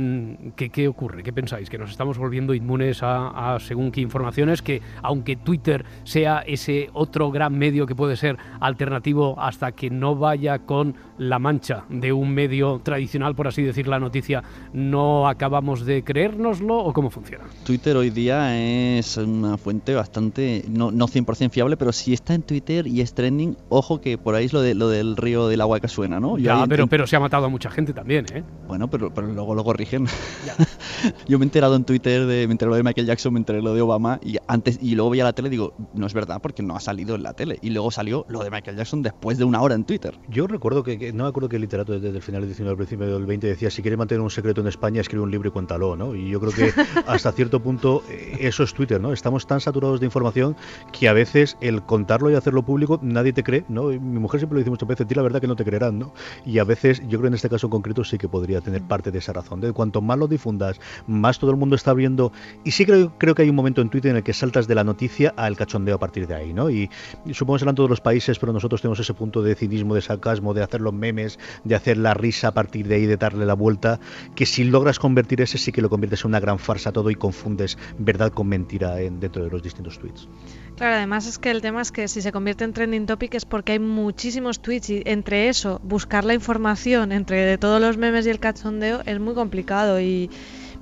¿qué, 0.56 0.70
¿qué, 0.70 0.88
ocurre? 0.88 1.24
¿Qué 1.24 1.34
pensáis? 1.34 1.70
¿Que 1.70 1.78
nos 1.78 1.92
estamos 1.92 2.18
volviendo 2.18 2.54
inmunes 2.54 3.04
a, 3.04 3.56
a, 3.56 3.60
según 3.60 3.92
qué 3.92 4.00
informaciones? 4.00 4.62
Que 4.62 4.82
aunque 5.02 5.36
Twitter 5.36 5.84
sea 6.06 6.40
ese 6.48 6.90
otro 6.94 7.30
gran 7.30 7.58
medio 7.58 7.86
que 7.86 7.96
puede 7.96 8.16
ser 8.16 8.38
alternativo 8.62 9.36
hasta 9.38 9.74
que 9.74 9.90
no 9.90 10.16
vaya 10.16 10.60
con 10.60 10.96
la 11.18 11.38
mancha 11.38 11.84
de 11.90 12.14
un 12.14 12.34
medio 12.34 12.80
tradicional, 12.82 13.36
por 13.36 13.50
así 13.50 13.62
decir, 13.62 13.90
la 13.90 14.00
noticia, 14.00 14.42
¿no 14.72 15.28
acabamos 15.28 15.86
de 15.86 16.02
creérnoslo 16.06 16.78
o 16.78 16.94
cómo 16.94 17.10
funciona? 17.10 17.44
Twitter 17.66 17.98
hoy 17.98 18.10
día 18.10 18.58
es 18.98 19.18
una 19.18 19.58
fuente 19.66 19.96
bastante, 19.96 20.64
no, 20.70 20.92
no 20.92 21.08
100% 21.08 21.50
fiable, 21.50 21.76
pero 21.76 21.92
si 21.92 22.14
está 22.14 22.36
en 22.36 22.44
Twitter 22.44 22.86
y 22.86 23.02
es 23.02 23.16
trending, 23.16 23.58
ojo 23.70 24.00
que 24.00 24.16
por 24.16 24.36
ahí 24.36 24.46
es 24.46 24.54
lo, 24.54 24.62
de, 24.62 24.76
lo 24.76 24.90
del 24.90 25.18
río 25.18 25.48
del 25.48 25.60
agua 25.60 25.80
que 25.80 25.88
suena, 25.88 26.20
¿no? 26.20 26.38
ya, 26.38 26.68
pero, 26.68 26.86
pero 26.86 27.08
se 27.08 27.16
ha 27.16 27.20
matado 27.20 27.48
a 27.48 27.50
mucha 27.50 27.72
gente 27.72 27.92
también, 27.92 28.28
¿eh? 28.32 28.44
Bueno, 28.68 28.88
pero, 28.92 29.12
pero 29.12 29.26
luego 29.26 29.56
lo 29.56 29.64
corrigen. 29.64 30.06
Yo 31.28 31.40
me 31.40 31.46
he 31.46 31.48
enterado 31.48 31.76
en 31.76 31.84
Twitter, 31.84 32.28
de, 32.28 32.46
me 32.46 32.52
enteré 32.52 32.70
lo 32.70 32.76
de 32.76 32.84
Michael 32.84 33.08
Jackson, 33.08 33.34
me 33.34 33.40
enteré 33.40 33.64
lo 33.64 33.74
de 33.74 33.82
Obama, 33.82 34.20
y 34.24 34.38
antes 34.48 34.78
y 34.80 34.94
luego 34.94 35.10
veía 35.10 35.24
la 35.24 35.34
tele 35.34 35.48
y 35.48 35.52
digo, 35.52 35.74
no 35.96 36.06
es 36.06 36.14
verdad 36.14 36.40
porque 36.44 36.62
no 36.62 36.76
ha 36.76 36.80
salido 36.80 37.16
en 37.16 37.24
la 37.24 37.34
tele. 37.34 37.58
Y 37.64 37.72
luego 37.72 37.90
salió 37.90 38.28
lo 38.30 38.44
de 38.44 38.52
Michael 38.52 38.78
Jackson 38.78 39.02
después 39.02 39.40
de 39.40 39.46
una 39.46 39.64
hora 39.64 39.74
en 39.74 39.84
Twitter. 39.84 40.14
Yo 40.30 40.46
recuerdo 40.46 40.84
que, 40.84 41.12
no 41.12 41.24
me 41.24 41.30
acuerdo 41.30 41.50
que 41.50 41.56
el 41.56 41.64
literato 41.64 41.94
desde 42.00 42.10
el 42.16 42.22
final 42.22 42.42
del 42.42 42.50
19 42.50 42.72
al 42.72 42.78
principio 42.78 43.08
del 43.08 43.26
20 43.26 43.48
decía, 43.48 43.72
si 43.72 43.82
quieres 43.82 43.98
mantener 43.98 44.22
un 44.22 44.30
secreto 44.30 44.62
en 44.62 44.68
España, 44.68 45.02
escribe 45.02 45.24
un 45.24 45.32
libro 45.32 45.50
y 45.50 45.52
cuéntalo, 45.52 45.96
¿no? 45.96 46.14
Y 46.14 46.30
yo 46.30 46.40
creo 46.40 46.52
que 46.52 46.72
hasta 47.08 47.32
cierto 47.32 47.64
punto 47.64 48.04
eh, 48.12 48.38
eso 48.42 48.62
es 48.62 48.76
Twitter, 48.76 49.02
¿no? 49.02 49.12
Estamos 49.12 49.48
tan 49.48 49.55
saturados 49.60 50.00
de 50.00 50.06
información 50.06 50.56
que 50.92 51.08
a 51.08 51.14
veces 51.14 51.58
el 51.62 51.84
contarlo 51.84 52.30
y 52.30 52.36
hacerlo 52.36 52.64
público 52.64 53.00
nadie 53.02 53.34
te 53.34 53.44
cree, 53.44 53.66
¿no? 53.70 53.88
mi 53.88 54.20
mujer 54.20 54.40
siempre 54.40 54.56
lo 54.56 54.60
dice 54.60 54.70
muchas 54.70 54.88
veces, 54.88 55.08
ti 55.08 55.16
la 55.16 55.22
verdad 55.22 55.42
que 55.42 55.48
no 55.48 55.56
te 55.56 55.64
creerán, 55.64 56.00
¿no? 56.00 56.14
Y 56.46 56.60
a 56.60 56.64
veces 56.64 57.02
yo 57.02 57.20
creo 57.20 57.22
que 57.22 57.28
en 57.28 57.34
este 57.34 57.50
caso 57.50 57.68
en 57.68 57.72
concreto 57.72 58.04
sí 58.04 58.18
que 58.18 58.30
podría 58.30 58.62
tener 58.62 58.84
mm. 58.84 58.88
parte 58.88 59.12
de 59.12 59.20
esa 59.20 59.34
razón. 59.34 59.62
De 59.62 59.72
cuanto 59.74 60.02
más 60.02 60.18
lo 60.18 60.28
difundas, 60.28 60.80
más 61.08 61.40
todo 61.40 61.52
el 61.52 61.58
mundo 61.58 61.76
está 61.76 61.94
viendo. 61.94 62.32
Y 62.64 62.72
sí 62.72 62.86
creo, 62.86 63.14
creo 63.18 63.36
que 63.36 63.44
hay 63.44 63.50
un 63.50 63.56
momento 63.56 63.82
en 63.82 63.90
Twitter 63.90 64.12
en 64.12 64.18
el 64.18 64.24
que 64.24 64.34
saltas 64.34 64.68
de 64.68 64.76
la 64.76 64.84
noticia 64.84 65.34
al 65.38 65.56
cachondeo 65.56 65.96
a 65.96 66.00
partir 66.00 66.28
de 66.28 66.36
ahí, 66.36 66.54
¿no? 66.54 66.70
Y, 66.70 66.90
supongo 67.32 67.56
que 67.56 67.60
serán 67.60 67.76
todos 67.76 67.90
los 67.90 68.02
países, 68.02 68.40
pero 68.40 68.54
nosotros 68.54 68.82
tenemos 68.82 69.00
ese 69.00 69.14
punto 69.14 69.42
de 69.42 69.56
cinismo, 69.56 69.96
de 69.96 70.02
sarcasmo, 70.02 70.54
de 70.54 70.64
hacer 70.64 70.82
los 70.82 70.94
memes, 70.94 71.40
de 71.64 71.76
hacer 71.76 71.98
la 71.98 72.14
risa 72.14 72.50
a 72.50 72.54
partir 72.54 72.88
de 72.88 72.96
ahí, 72.96 73.06
de 73.06 73.18
darle 73.18 73.46
la 73.46 73.54
vuelta, 73.54 74.00
que 74.36 74.46
si 74.46 74.64
logras 74.64 75.00
convertir 75.00 75.42
ese 75.42 75.58
sí 75.58 75.72
que 75.72 75.82
lo 75.82 75.90
conviertes 75.90 76.24
en 76.24 76.30
una 76.30 76.40
gran 76.40 76.60
farsa 76.60 76.92
todo 76.92 77.10
y 77.10 77.16
confundes 77.16 77.78
verdad 77.98 78.32
con 78.32 78.48
mentira 78.48 79.02
en, 79.02 79.20
dentro 79.20 79.44
de 79.44 79.45
los 79.50 79.62
distintos 79.62 80.00
tweets. 80.00 80.28
Claro, 80.76 80.96
además 80.96 81.28
es 81.28 81.38
que 81.38 81.52
el 81.52 81.62
tema 81.62 81.82
es 81.82 81.92
que 81.92 82.08
si 82.08 82.22
se 82.22 82.32
convierte 82.32 82.64
en 82.64 82.74
trending 82.74 83.06
topic 83.06 83.34
es 83.36 83.46
porque 83.46 83.74
hay 83.74 83.80
muchísimos 83.80 84.60
tweets 84.60 84.90
y 84.90 85.04
entre 85.06 85.50
eso, 85.50 85.80
buscar 85.84 86.26
la 86.26 86.34
información 86.34 87.12
entre 87.12 87.58
todos 87.58 87.82
los 87.82 87.98
memes 87.98 88.26
y 88.28 88.30
el 88.30 88.40
cachondeo 88.40 89.02
es 89.06 89.20
muy 89.20 89.34
complicado 89.34 90.00
y 90.00 90.30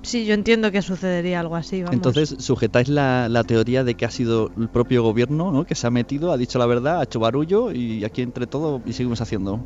sí, 0.02 0.26
yo 0.26 0.34
entiendo 0.34 0.72
que 0.72 0.82
sucedería 0.82 1.40
algo 1.40 1.56
así. 1.56 1.84
Entonces, 1.92 2.36
sujetáis 2.40 2.90
la, 2.90 3.30
la, 3.30 3.44
teoría 3.44 3.84
de 3.84 3.96
que 3.96 4.06
ha 4.06 4.12
sido 4.12 4.52
el 4.58 4.70
propio 4.70 5.04
gobierno 5.04 5.52
¿no? 5.52 5.66
que 5.66 5.76
se 5.76 5.88
ha 5.88 5.92
metido, 5.92 6.32
ha 6.32 6.38
dicho 6.38 6.60
la 6.60 6.66
verdad, 6.66 7.00
ha 7.00 7.04
hecho 7.04 7.20
barullo 7.20 7.72
y 7.72 8.04
aquí 8.04 8.22
entre 8.22 8.48
todo 8.48 8.82
y 8.86 8.94
seguimos 8.94 9.22
haciendo. 9.22 9.60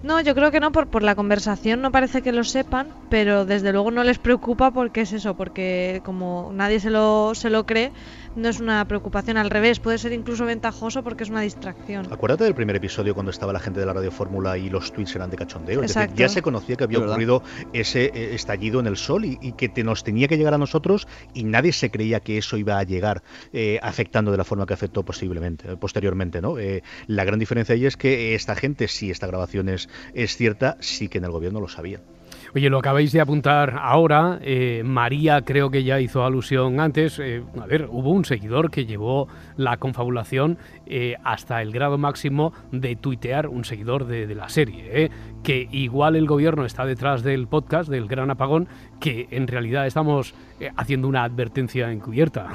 No, 0.00 0.20
yo 0.20 0.34
creo 0.36 0.52
que 0.52 0.60
no, 0.60 0.70
por, 0.70 0.86
por 0.86 1.02
la 1.02 1.16
conversación 1.16 1.80
no 1.80 1.90
parece 1.90 2.22
que 2.22 2.30
lo 2.30 2.44
sepan, 2.44 2.88
pero 3.10 3.44
desde 3.44 3.72
luego 3.72 3.90
no 3.90 4.04
les 4.04 4.18
preocupa 4.18 4.70
porque 4.70 5.00
es 5.00 5.12
eso, 5.12 5.34
porque 5.34 6.02
como 6.04 6.52
nadie 6.54 6.78
se 6.78 6.90
lo, 6.90 7.34
se 7.34 7.50
lo 7.50 7.66
cree, 7.66 7.90
no 8.38 8.48
es 8.48 8.60
una 8.60 8.86
preocupación, 8.86 9.36
al 9.36 9.50
revés, 9.50 9.80
puede 9.80 9.98
ser 9.98 10.12
incluso 10.12 10.44
ventajoso 10.46 11.02
porque 11.02 11.24
es 11.24 11.30
una 11.30 11.40
distracción. 11.40 12.06
Acuérdate 12.12 12.44
del 12.44 12.54
primer 12.54 12.76
episodio 12.76 13.14
cuando 13.14 13.30
estaba 13.30 13.52
la 13.52 13.60
gente 13.60 13.80
de 13.80 13.86
la 13.86 13.92
Radio 13.92 14.10
Fórmula 14.10 14.56
y 14.56 14.70
los 14.70 14.92
tweets 14.92 15.16
eran 15.16 15.30
de 15.30 15.36
cachondeo. 15.36 15.82
Es 15.82 15.94
decir, 15.94 16.14
ya 16.14 16.28
se 16.28 16.42
conocía 16.42 16.76
que 16.76 16.84
había 16.84 17.00
ocurrido 17.00 17.42
ese 17.72 18.06
eh, 18.06 18.34
estallido 18.34 18.80
en 18.80 18.86
el 18.86 18.96
sol 18.96 19.24
y, 19.24 19.52
que 19.52 19.68
te, 19.68 19.82
nos 19.82 20.04
tenía 20.04 20.28
que 20.28 20.36
llegar 20.36 20.54
a 20.54 20.58
nosotros 20.58 21.08
y 21.34 21.44
nadie 21.44 21.72
se 21.72 21.90
creía 21.90 22.20
que 22.20 22.38
eso 22.38 22.56
iba 22.56 22.78
a 22.78 22.82
llegar 22.84 23.22
eh, 23.52 23.78
afectando 23.82 24.30
de 24.30 24.36
la 24.36 24.44
forma 24.44 24.66
que 24.66 24.74
afectó 24.74 25.04
posiblemente, 25.04 25.76
posteriormente. 25.76 26.40
¿no? 26.40 26.58
Eh, 26.58 26.82
la 27.06 27.24
gran 27.24 27.38
diferencia 27.38 27.74
ahí 27.74 27.86
es 27.86 27.96
que 27.96 28.34
esta 28.34 28.54
gente, 28.54 28.88
si 28.88 29.10
esta 29.10 29.26
grabación 29.26 29.68
es, 29.68 29.88
es 30.14 30.36
cierta, 30.36 30.76
sí 30.80 31.08
que 31.08 31.18
en 31.18 31.24
el 31.24 31.30
gobierno 31.30 31.60
lo 31.60 31.68
sabían. 31.68 32.17
Oye, 32.54 32.70
lo 32.70 32.78
acabáis 32.78 33.12
de 33.12 33.20
apuntar 33.20 33.78
ahora. 33.78 34.38
Eh, 34.42 34.82
María 34.84 35.42
creo 35.42 35.70
que 35.70 35.84
ya 35.84 36.00
hizo 36.00 36.24
alusión 36.24 36.80
antes. 36.80 37.18
Eh, 37.18 37.42
a 37.60 37.66
ver, 37.66 37.88
hubo 37.90 38.10
un 38.10 38.24
seguidor 38.24 38.70
que 38.70 38.86
llevó 38.86 39.28
la 39.56 39.76
confabulación 39.76 40.58
eh, 40.88 41.16
hasta 41.22 41.62
el 41.62 41.72
grado 41.72 41.98
máximo 41.98 42.52
de 42.72 42.96
tuitear 42.96 43.46
un 43.46 43.64
seguidor 43.64 44.06
de, 44.06 44.34
la 44.34 44.48
serie. 44.48 45.10
Que 45.42 45.68
igual 45.70 46.16
el 46.16 46.26
gobierno 46.26 46.64
está 46.64 46.84
detrás 46.84 47.22
del 47.22 47.46
podcast, 47.46 47.88
del 47.88 48.08
Gran 48.08 48.30
Apagón, 48.30 48.68
que 49.00 49.28
en 49.30 49.46
realidad 49.46 49.86
estamos 49.86 50.34
haciendo 50.76 51.06
una 51.06 51.22
advertencia 51.22 51.90
encubierta. 51.92 52.48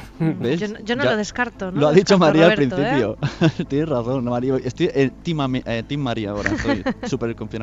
Yo, 0.84 0.96
no 0.96 1.04
lo 1.06 1.18
descarto. 1.18 1.72
lo 1.72 1.88
ha 1.88 1.94
dicho 1.94 2.18
María 2.18 2.48
al 2.48 2.56
principio. 2.56 3.18
Tienes 3.70 3.88
razón, 3.88 4.26
María. 4.26 4.58
Estoy 4.58 4.90
en 4.94 5.12
team, 5.24 6.02
María 6.02 6.32
ahora. 6.32 6.52
Estoy 6.52 6.84
súper 7.10 7.34
confiado. 7.36 7.54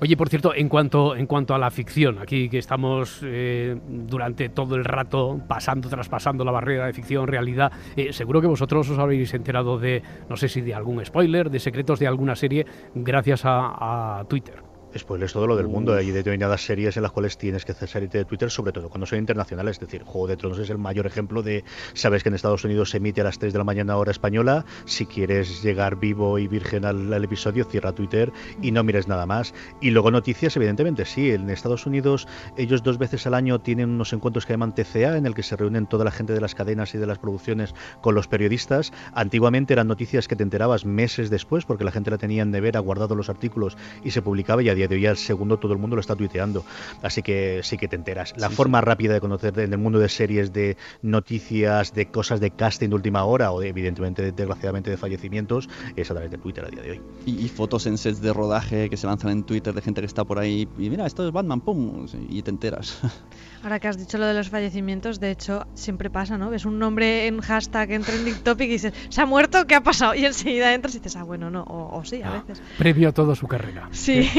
Oye, 0.00 0.16
por 0.16 0.28
cierto, 0.28 0.54
en 0.54 0.68
cuanto, 0.68 1.16
en 1.16 1.26
cuanto 1.26 1.54
a 1.54 1.58
la 1.58 1.70
ficción, 1.70 2.18
aquí 2.18 2.48
que 2.48 2.58
estamos 2.58 3.20
eh, 3.22 3.76
durante 3.88 4.48
todo 4.48 4.76
el 4.76 4.84
rato 4.84 5.40
pasando, 5.46 5.88
traspasando 5.88 6.44
la 6.44 6.52
barrera 6.52 6.86
de 6.86 6.92
ficción-realidad, 6.92 7.72
eh, 7.96 8.12
seguro 8.12 8.40
que 8.40 8.46
vosotros 8.46 8.88
os 8.90 8.98
habéis 8.98 9.32
enterado 9.34 9.78
de, 9.78 9.87
no 10.28 10.36
sé 10.36 10.48
si 10.48 10.60
de 10.60 10.74
algún 10.74 11.04
spoiler, 11.04 11.50
de 11.50 11.60
secretos 11.60 11.98
de 11.98 12.06
alguna 12.06 12.36
serie, 12.36 12.66
gracias 12.94 13.42
a 13.44 14.24
Twitter. 14.28 14.67
Spoilers 14.96 15.32
todo 15.32 15.46
lo 15.46 15.56
del 15.56 15.68
mundo. 15.68 15.94
Hay 15.94 16.10
determinadas 16.10 16.64
series 16.64 16.96
en 16.96 17.02
las 17.02 17.12
cuales 17.12 17.38
tienes 17.38 17.64
que 17.64 17.72
hacer 17.72 17.88
salirte 17.88 18.18
de 18.18 18.24
Twitter, 18.24 18.50
sobre 18.50 18.72
todo 18.72 18.88
cuando 18.88 19.06
son 19.06 19.18
internacionales. 19.18 19.76
Es 19.76 19.80
decir, 19.80 20.02
Juego 20.02 20.28
de 20.28 20.36
Tronos 20.36 20.58
es 20.58 20.70
el 20.70 20.78
mayor 20.78 21.06
ejemplo 21.06 21.42
de. 21.42 21.64
Sabes 21.94 22.22
que 22.22 22.28
en 22.28 22.34
Estados 22.34 22.64
Unidos 22.64 22.90
se 22.90 22.98
emite 22.98 23.20
a 23.20 23.24
las 23.24 23.38
3 23.38 23.52
de 23.52 23.58
la 23.58 23.64
mañana 23.64 23.96
hora 23.96 24.10
española. 24.10 24.64
Si 24.84 25.06
quieres 25.06 25.62
llegar 25.62 25.96
vivo 25.96 26.38
y 26.38 26.48
virgen 26.48 26.84
al, 26.84 27.24
episodio, 27.24 27.64
cierra 27.64 27.92
Twitter 27.92 28.32
y 28.62 28.70
no 28.70 28.84
mires 28.84 29.08
nada 29.08 29.26
más. 29.26 29.54
Y 29.80 29.90
luego 29.90 30.10
noticias, 30.10 30.56
evidentemente, 30.56 31.04
sí. 31.04 31.30
En 31.30 31.50
Estados 31.50 31.86
Unidos, 31.86 32.28
ellos 32.56 32.82
dos 32.82 32.98
veces 32.98 33.26
al 33.26 33.34
año 33.34 33.60
tienen 33.60 33.90
unos 33.90 34.12
encuentros 34.12 34.46
que 34.46 34.52
llaman 34.52 34.74
TCA, 34.74 35.16
en 35.16 35.26
el 35.26 35.34
que 35.34 35.42
se 35.42 35.56
reúnen 35.56 35.86
toda 35.86 36.04
la 36.04 36.10
gente 36.10 36.32
de 36.32 36.40
las 36.40 36.54
cadenas 36.54 36.94
y 36.94 36.98
de 36.98 37.06
las 37.06 37.18
producciones 37.18 37.74
con 38.00 38.14
los 38.14 38.28
periodistas. 38.28 38.92
Antiguamente 39.12 39.72
eran 39.72 39.88
noticias 39.88 40.28
que 40.28 40.36
te 40.36 40.42
enterabas 40.42 40.84
meses 40.84 41.30
después, 41.30 41.64
porque 41.64 41.84
la 41.84 41.92
gente 41.92 42.10
la 42.10 42.18
tenía 42.18 42.42
en 42.42 42.58
ha 42.58 42.80
guardado 42.80 43.14
los 43.14 43.28
artículos 43.30 43.76
y 44.04 44.10
se 44.10 44.22
publicaba 44.22 44.62
y 44.62 44.68
a 44.68 44.74
día 44.78 44.88
de 44.88 44.96
hoy 44.96 45.06
al 45.06 45.16
segundo 45.16 45.58
todo 45.58 45.72
el 45.72 45.78
mundo 45.78 45.96
lo 45.96 46.00
está 46.00 46.16
tuiteando. 46.16 46.64
Así 47.02 47.22
que 47.22 47.60
sí 47.62 47.76
que 47.76 47.88
te 47.88 47.96
enteras. 47.96 48.34
La 48.36 48.50
forma 48.50 48.80
rápida 48.80 49.12
de 49.14 49.20
conocer 49.20 49.58
en 49.58 49.72
el 49.72 49.78
mundo 49.78 49.98
de 49.98 50.08
series, 50.08 50.52
de 50.52 50.76
noticias, 51.02 51.94
de 51.94 52.06
cosas 52.06 52.40
de 52.40 52.50
casting 52.50 52.88
de 52.88 52.94
última 52.94 53.24
hora 53.24 53.50
o 53.50 53.62
evidentemente, 53.62 54.32
desgraciadamente, 54.32 54.90
de 54.90 54.96
fallecimientos 54.96 55.68
es 55.96 56.10
a 56.10 56.14
través 56.14 56.30
de 56.30 56.38
Twitter 56.38 56.64
a 56.64 56.68
día 56.68 56.82
de 56.82 56.90
hoy. 56.92 57.00
Y, 57.26 57.48
fotos 57.48 57.86
en 57.86 57.98
sets 57.98 58.20
de 58.20 58.32
rodaje 58.32 58.88
que 58.88 58.96
se 58.96 59.06
lanzan 59.06 59.30
en 59.32 59.42
Twitter 59.42 59.74
de 59.74 59.82
gente 59.82 60.00
que 60.00 60.06
está 60.06 60.24
por 60.24 60.38
ahí 60.38 60.68
y 60.78 60.90
mira, 60.90 61.06
esto 61.06 61.26
es 61.26 61.32
Batman, 61.32 61.60
pum, 61.60 62.06
y 62.28 62.42
te 62.42 62.50
enteras. 62.50 63.00
Ahora 63.62 63.80
que 63.80 63.88
has 63.88 63.98
dicho 63.98 64.18
lo 64.18 64.26
de 64.26 64.34
los 64.34 64.48
fallecimientos, 64.50 65.18
de 65.18 65.32
hecho, 65.32 65.66
siempre 65.74 66.10
pasa, 66.10 66.38
¿no? 66.38 66.50
Ves 66.50 66.64
un 66.64 66.78
nombre 66.78 67.26
en 67.26 67.40
hashtag, 67.40 67.90
en 67.90 68.02
trending 68.02 68.36
topic 68.44 68.68
y 68.68 68.72
dices, 68.72 68.94
¿se 69.08 69.20
ha 69.20 69.26
muerto? 69.26 69.66
¿Qué 69.66 69.74
ha 69.74 69.82
pasado? 69.82 70.14
Y 70.14 70.24
enseguida 70.24 70.72
entras 70.72 70.94
y 70.94 70.98
dices, 70.98 71.16
ah, 71.16 71.24
bueno, 71.24 71.50
no, 71.50 71.64
o, 71.64 72.04
sí, 72.04 72.22
a 72.22 72.28
ah, 72.28 72.44
veces. 72.46 72.62
Previo 72.78 73.08
a 73.08 73.12
toda 73.12 73.34
su 73.34 73.48
carrera. 73.48 73.88
Sí. 73.90 74.30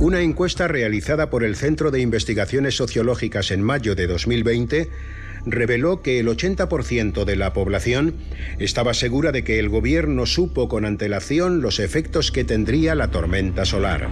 Una 0.00 0.20
encuesta 0.20 0.68
realizada 0.68 1.28
por 1.28 1.44
el 1.44 1.56
Centro 1.56 1.90
de 1.90 2.00
Investigaciones 2.00 2.76
Sociológicas 2.76 3.50
en 3.50 3.62
mayo 3.62 3.94
de 3.94 4.06
2020 4.06 4.90
reveló 5.44 6.02
que 6.02 6.18
el 6.18 6.28
80% 6.28 7.24
de 7.24 7.36
la 7.36 7.52
población 7.52 8.14
estaba 8.58 8.94
segura 8.94 9.32
de 9.32 9.44
que 9.44 9.58
el 9.58 9.68
gobierno 9.68 10.26
supo 10.26 10.68
con 10.68 10.84
antelación 10.84 11.60
los 11.60 11.78
efectos 11.78 12.32
que 12.32 12.44
tendría 12.44 12.94
la 12.94 13.10
tormenta 13.10 13.64
solar. 13.64 14.08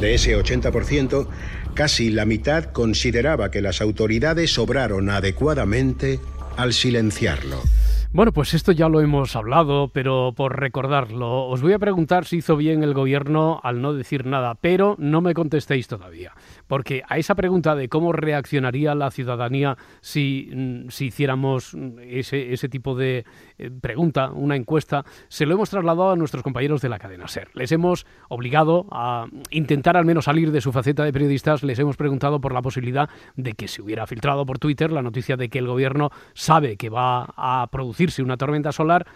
De 0.00 0.14
ese 0.14 0.36
80%, 0.36 1.26
casi 1.74 2.10
la 2.10 2.24
mitad 2.24 2.64
consideraba 2.66 3.50
que 3.50 3.62
las 3.62 3.80
autoridades 3.80 4.58
obraron 4.58 5.10
adecuadamente 5.10 6.20
al 6.56 6.72
silenciarlo. 6.72 7.62
Bueno, 8.10 8.32
pues 8.32 8.54
esto 8.54 8.72
ya 8.72 8.88
lo 8.88 9.02
hemos 9.02 9.36
hablado, 9.36 9.88
pero 9.88 10.32
por 10.34 10.58
recordarlo, 10.58 11.46
os 11.46 11.60
voy 11.60 11.74
a 11.74 11.78
preguntar 11.78 12.24
si 12.24 12.38
hizo 12.38 12.56
bien 12.56 12.82
el 12.82 12.94
gobierno 12.94 13.60
al 13.62 13.82
no 13.82 13.92
decir 13.92 14.24
nada, 14.24 14.54
pero 14.54 14.96
no 14.98 15.20
me 15.20 15.34
contestéis 15.34 15.88
todavía, 15.88 16.32
porque 16.68 17.02
a 17.06 17.18
esa 17.18 17.34
pregunta 17.34 17.74
de 17.74 17.90
cómo 17.90 18.12
reaccionaría 18.12 18.94
la 18.94 19.10
ciudadanía 19.10 19.76
si, 20.00 20.48
mm, 20.50 20.88
si 20.88 21.08
hiciéramos 21.08 21.76
ese, 22.00 22.54
ese 22.54 22.70
tipo 22.70 22.94
de 22.94 23.26
eh, 23.58 23.70
pregunta, 23.70 24.30
una 24.30 24.56
encuesta, 24.56 25.04
se 25.28 25.44
lo 25.44 25.52
hemos 25.52 25.68
trasladado 25.68 26.10
a 26.10 26.16
nuestros 26.16 26.42
compañeros 26.42 26.80
de 26.80 26.88
la 26.88 26.98
cadena 26.98 27.28
SER. 27.28 27.50
Les 27.52 27.72
hemos 27.72 28.06
obligado 28.30 28.86
a 28.90 29.26
intentar 29.50 29.98
al 29.98 30.06
menos 30.06 30.24
salir 30.24 30.50
de 30.50 30.62
su 30.62 30.72
faceta 30.72 31.04
de 31.04 31.12
periodistas, 31.12 31.62
les 31.62 31.78
hemos 31.78 31.98
preguntado 31.98 32.40
por 32.40 32.54
la 32.54 32.62
posibilidad 32.62 33.10
de 33.36 33.52
que 33.52 33.68
se 33.68 33.82
hubiera 33.82 34.06
filtrado 34.06 34.46
por 34.46 34.58
Twitter 34.58 34.90
la 34.90 35.02
noticia 35.02 35.36
de 35.36 35.50
que 35.50 35.58
el 35.58 35.66
gobierno 35.66 36.10
sabe 36.32 36.78
que 36.78 36.88
va 36.88 37.34
a 37.36 37.68
producir 37.70 37.97
una 38.22 38.36
tormenta 38.36 38.72
solar 38.72 39.06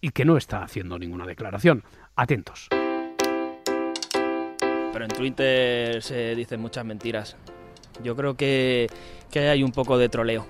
y 0.00 0.10
que 0.10 0.24
no 0.24 0.36
está 0.36 0.62
haciendo 0.62 0.98
ninguna 0.98 1.26
declaración. 1.26 1.82
Atentos. 2.14 2.68
Pero 4.92 5.04
en 5.04 5.10
Twitter 5.10 6.02
se 6.02 6.34
dicen 6.34 6.60
muchas 6.60 6.84
mentiras. 6.84 7.36
Yo 8.02 8.14
creo 8.16 8.36
que, 8.36 8.86
que 9.30 9.48
hay 9.48 9.62
un 9.62 9.72
poco 9.72 9.98
de 9.98 10.08
troleo. 10.08 10.46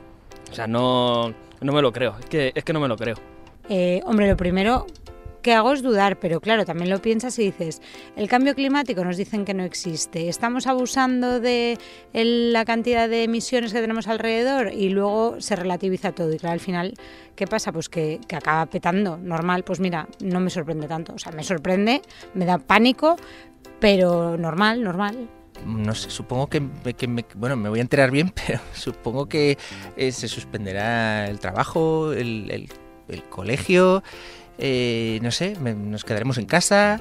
O 0.50 0.54
sea, 0.54 0.66
no, 0.66 1.34
no 1.60 1.72
me 1.72 1.82
lo 1.82 1.92
creo. 1.92 2.16
Es 2.20 2.26
que, 2.26 2.52
es 2.54 2.62
que 2.62 2.72
no 2.72 2.80
me 2.80 2.88
lo 2.88 2.96
creo. 2.96 3.16
Eh, 3.68 4.00
hombre, 4.04 4.28
lo 4.28 4.36
primero, 4.36 4.86
que 5.46 5.54
hago 5.54 5.72
es 5.72 5.80
dudar, 5.80 6.18
pero 6.18 6.40
claro, 6.40 6.64
también 6.64 6.90
lo 6.90 7.00
piensas 7.00 7.38
y 7.38 7.44
dices, 7.44 7.80
el 8.16 8.26
cambio 8.26 8.56
climático 8.56 9.04
nos 9.04 9.16
dicen 9.16 9.44
que 9.44 9.54
no 9.54 9.62
existe, 9.62 10.28
estamos 10.28 10.66
abusando 10.66 11.38
de 11.38 11.78
la 12.12 12.64
cantidad 12.64 13.08
de 13.08 13.22
emisiones 13.22 13.72
que 13.72 13.80
tenemos 13.80 14.08
alrededor 14.08 14.72
y 14.72 14.88
luego 14.88 15.40
se 15.40 15.54
relativiza 15.54 16.10
todo. 16.10 16.32
Y 16.32 16.38
claro, 16.38 16.54
al 16.54 16.58
final, 16.58 16.94
¿qué 17.36 17.46
pasa? 17.46 17.70
Pues 17.70 17.88
que, 17.88 18.18
acaba 18.34 18.66
petando, 18.66 19.18
normal, 19.18 19.62
pues 19.62 19.78
mira, 19.78 20.08
no 20.18 20.40
me 20.40 20.50
sorprende 20.50 20.88
tanto, 20.88 21.14
o 21.14 21.18
sea, 21.20 21.30
me 21.30 21.44
sorprende, 21.44 22.02
me 22.34 22.44
da 22.44 22.58
pánico, 22.58 23.14
pero 23.78 24.36
normal, 24.36 24.82
normal. 24.82 25.28
No 25.64 25.94
sé, 25.94 26.10
supongo 26.10 26.48
que, 26.48 26.60
bueno, 27.36 27.54
me 27.54 27.68
voy 27.68 27.78
a 27.78 27.82
enterar 27.82 28.10
bien, 28.10 28.32
pero 28.46 28.58
supongo 28.74 29.28
que 29.28 29.58
eh, 29.96 30.10
se 30.10 30.26
suspenderá 30.26 31.28
el 31.28 31.38
trabajo, 31.38 32.12
el, 32.12 32.68
colegio, 33.30 34.02
eh, 34.58 35.18
no 35.22 35.30
sé, 35.30 35.56
nos 35.60 36.04
quedaremos 36.04 36.38
en 36.38 36.46
casa. 36.46 37.00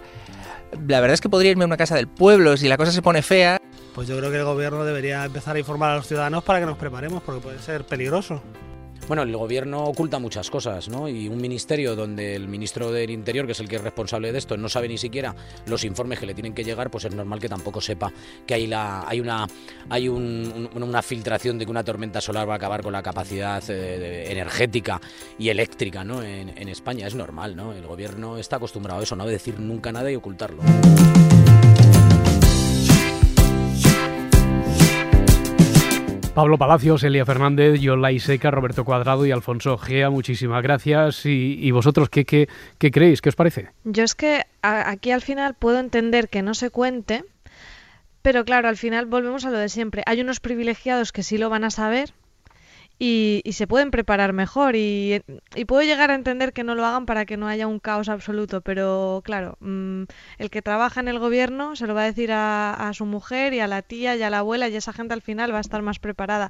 La 0.87 0.99
verdad 0.99 1.13
es 1.13 1.21
que 1.21 1.29
podría 1.29 1.51
irme 1.51 1.63
a 1.63 1.67
una 1.67 1.77
casa 1.77 1.95
del 1.95 2.07
pueblo 2.07 2.57
si 2.57 2.67
la 2.67 2.77
cosa 2.77 2.91
se 2.91 3.01
pone 3.01 3.21
fea. 3.21 3.61
Pues 3.93 4.07
yo 4.07 4.17
creo 4.17 4.29
que 4.29 4.37
el 4.37 4.43
gobierno 4.43 4.83
debería 4.83 5.23
empezar 5.23 5.55
a 5.55 5.59
informar 5.59 5.91
a 5.91 5.95
los 5.95 6.07
ciudadanos 6.07 6.43
para 6.43 6.59
que 6.59 6.65
nos 6.65 6.77
preparemos, 6.77 7.23
porque 7.23 7.41
puede 7.41 7.59
ser 7.59 7.85
peligroso. 7.85 8.41
Bueno, 9.07 9.21
el 9.21 9.37
gobierno 9.37 9.83
oculta 9.83 10.17
muchas 10.17 10.49
cosas, 10.49 10.89
¿no? 10.89 11.07
Y 11.07 11.27
un 11.27 11.37
ministerio 11.37 11.95
donde 11.95 12.35
el 12.35 12.47
ministro 12.47 12.91
del 12.91 13.11
Interior, 13.11 13.45
que 13.45 13.51
es 13.51 13.59
el 13.59 13.69
que 13.69 13.75
es 13.75 13.83
responsable 13.83 14.31
de 14.31 14.37
esto, 14.39 14.57
no 14.57 14.67
sabe 14.67 14.87
ni 14.87 14.97
siquiera 14.97 15.35
los 15.67 15.83
informes 15.83 16.19
que 16.19 16.25
le 16.25 16.33
tienen 16.33 16.53
que 16.53 16.63
llegar, 16.63 16.89
pues 16.89 17.05
es 17.05 17.13
normal 17.13 17.39
que 17.39 17.47
tampoco 17.47 17.81
sepa 17.81 18.11
que 18.47 18.55
hay 18.55 18.65
la 18.65 19.07
hay 19.07 19.19
una 19.19 19.45
hay 19.89 20.09
una 20.09 21.01
filtración 21.03 21.59
de 21.59 21.65
que 21.65 21.71
una 21.71 21.83
tormenta 21.83 22.19
solar 22.19 22.49
va 22.49 22.53
a 22.53 22.57
acabar 22.57 22.81
con 22.81 22.93
la 22.93 23.03
capacidad 23.03 23.63
eh, 23.69 24.31
energética 24.31 24.99
y 25.37 25.49
eléctrica, 25.49 26.03
¿no? 26.03 26.23
En, 26.23 26.57
en 26.57 26.67
España 26.69 27.05
es 27.05 27.13
normal, 27.13 27.55
¿no? 27.55 27.73
El 27.73 27.85
gobierno 27.85 28.39
está 28.39 28.55
acostumbrado 28.55 29.01
a 29.01 29.03
eso, 29.03 29.15
no 29.15 29.23
a 29.23 29.27
decir 29.27 29.59
nunca 29.59 29.91
nada 29.91 30.11
y 30.11 30.15
ocultarlo. 30.15 30.63
Pablo 36.35 36.57
Palacios, 36.57 37.01
Elia 37.05 37.25
Fernández, 37.25 37.79
Yolai 37.79 38.19
Seca, 38.19 38.51
Roberto 38.51 38.83
Cuadrado 38.83 39.25
y 39.25 39.31
Alfonso 39.31 39.77
Gea, 39.77 40.09
muchísimas 40.09 40.61
gracias. 40.61 41.25
¿Y, 41.25 41.71
vosotros 41.71 42.09
qué, 42.09 42.25
qué, 42.25 42.49
qué 42.77 42.91
creéis? 42.91 43.21
¿Qué 43.21 43.29
os 43.29 43.37
parece? 43.37 43.69
Yo 43.85 44.03
es 44.03 44.15
que 44.15 44.41
aquí 44.61 45.11
al 45.11 45.21
final 45.21 45.53
puedo 45.53 45.79
entender 45.79 46.27
que 46.27 46.41
no 46.41 46.53
se 46.53 46.71
cuente, 46.71 47.23
pero 48.21 48.43
claro, 48.43 48.67
al 48.67 48.75
final 48.75 49.05
volvemos 49.05 49.45
a 49.45 49.49
lo 49.49 49.57
de 49.57 49.69
siempre. 49.69 50.03
Hay 50.05 50.19
unos 50.19 50.41
privilegiados 50.41 51.13
que 51.13 51.23
sí 51.23 51.37
lo 51.37 51.49
van 51.49 51.63
a 51.63 51.69
saber, 51.69 52.11
y, 52.97 53.41
se 53.51 53.67
pueden 53.67 53.91
preparar 53.91 54.33
mejor 54.33 54.75
y, 54.75 55.21
puedo 55.67 55.83
llegar 55.83 56.11
a 56.11 56.15
entender 56.15 56.53
que 56.53 56.63
no 56.63 56.75
lo 56.75 56.85
hagan 56.85 57.05
para 57.05 57.25
que 57.25 57.37
no 57.37 57.47
haya 57.47 57.67
un 57.67 57.79
caos 57.79 58.09
absoluto, 58.09 58.61
pero 58.61 59.21
claro, 59.25 59.57
mm, 59.59 60.03
el 60.37 60.49
que 60.49 60.61
trabaja 60.61 60.99
en 61.01 61.07
el 61.07 61.19
gobierno 61.19 61.75
se 61.75 61.87
lo 61.87 61.93
va 61.93 62.03
a 62.03 62.05
decir 62.05 62.31
a, 62.31 62.73
a, 62.73 62.93
su 62.93 63.05
mujer 63.05 63.53
y 63.53 63.59
a 63.59 63.67
la 63.67 63.81
tía 63.81 64.15
y 64.15 64.23
a 64.23 64.29
la 64.29 64.39
abuela 64.39 64.69
y 64.69 64.75
esa 64.75 64.93
gente 64.93 65.13
al 65.13 65.21
final 65.21 65.53
va 65.53 65.57
a 65.57 65.61
estar 65.61 65.81
más 65.81 65.99
preparada. 65.99 66.49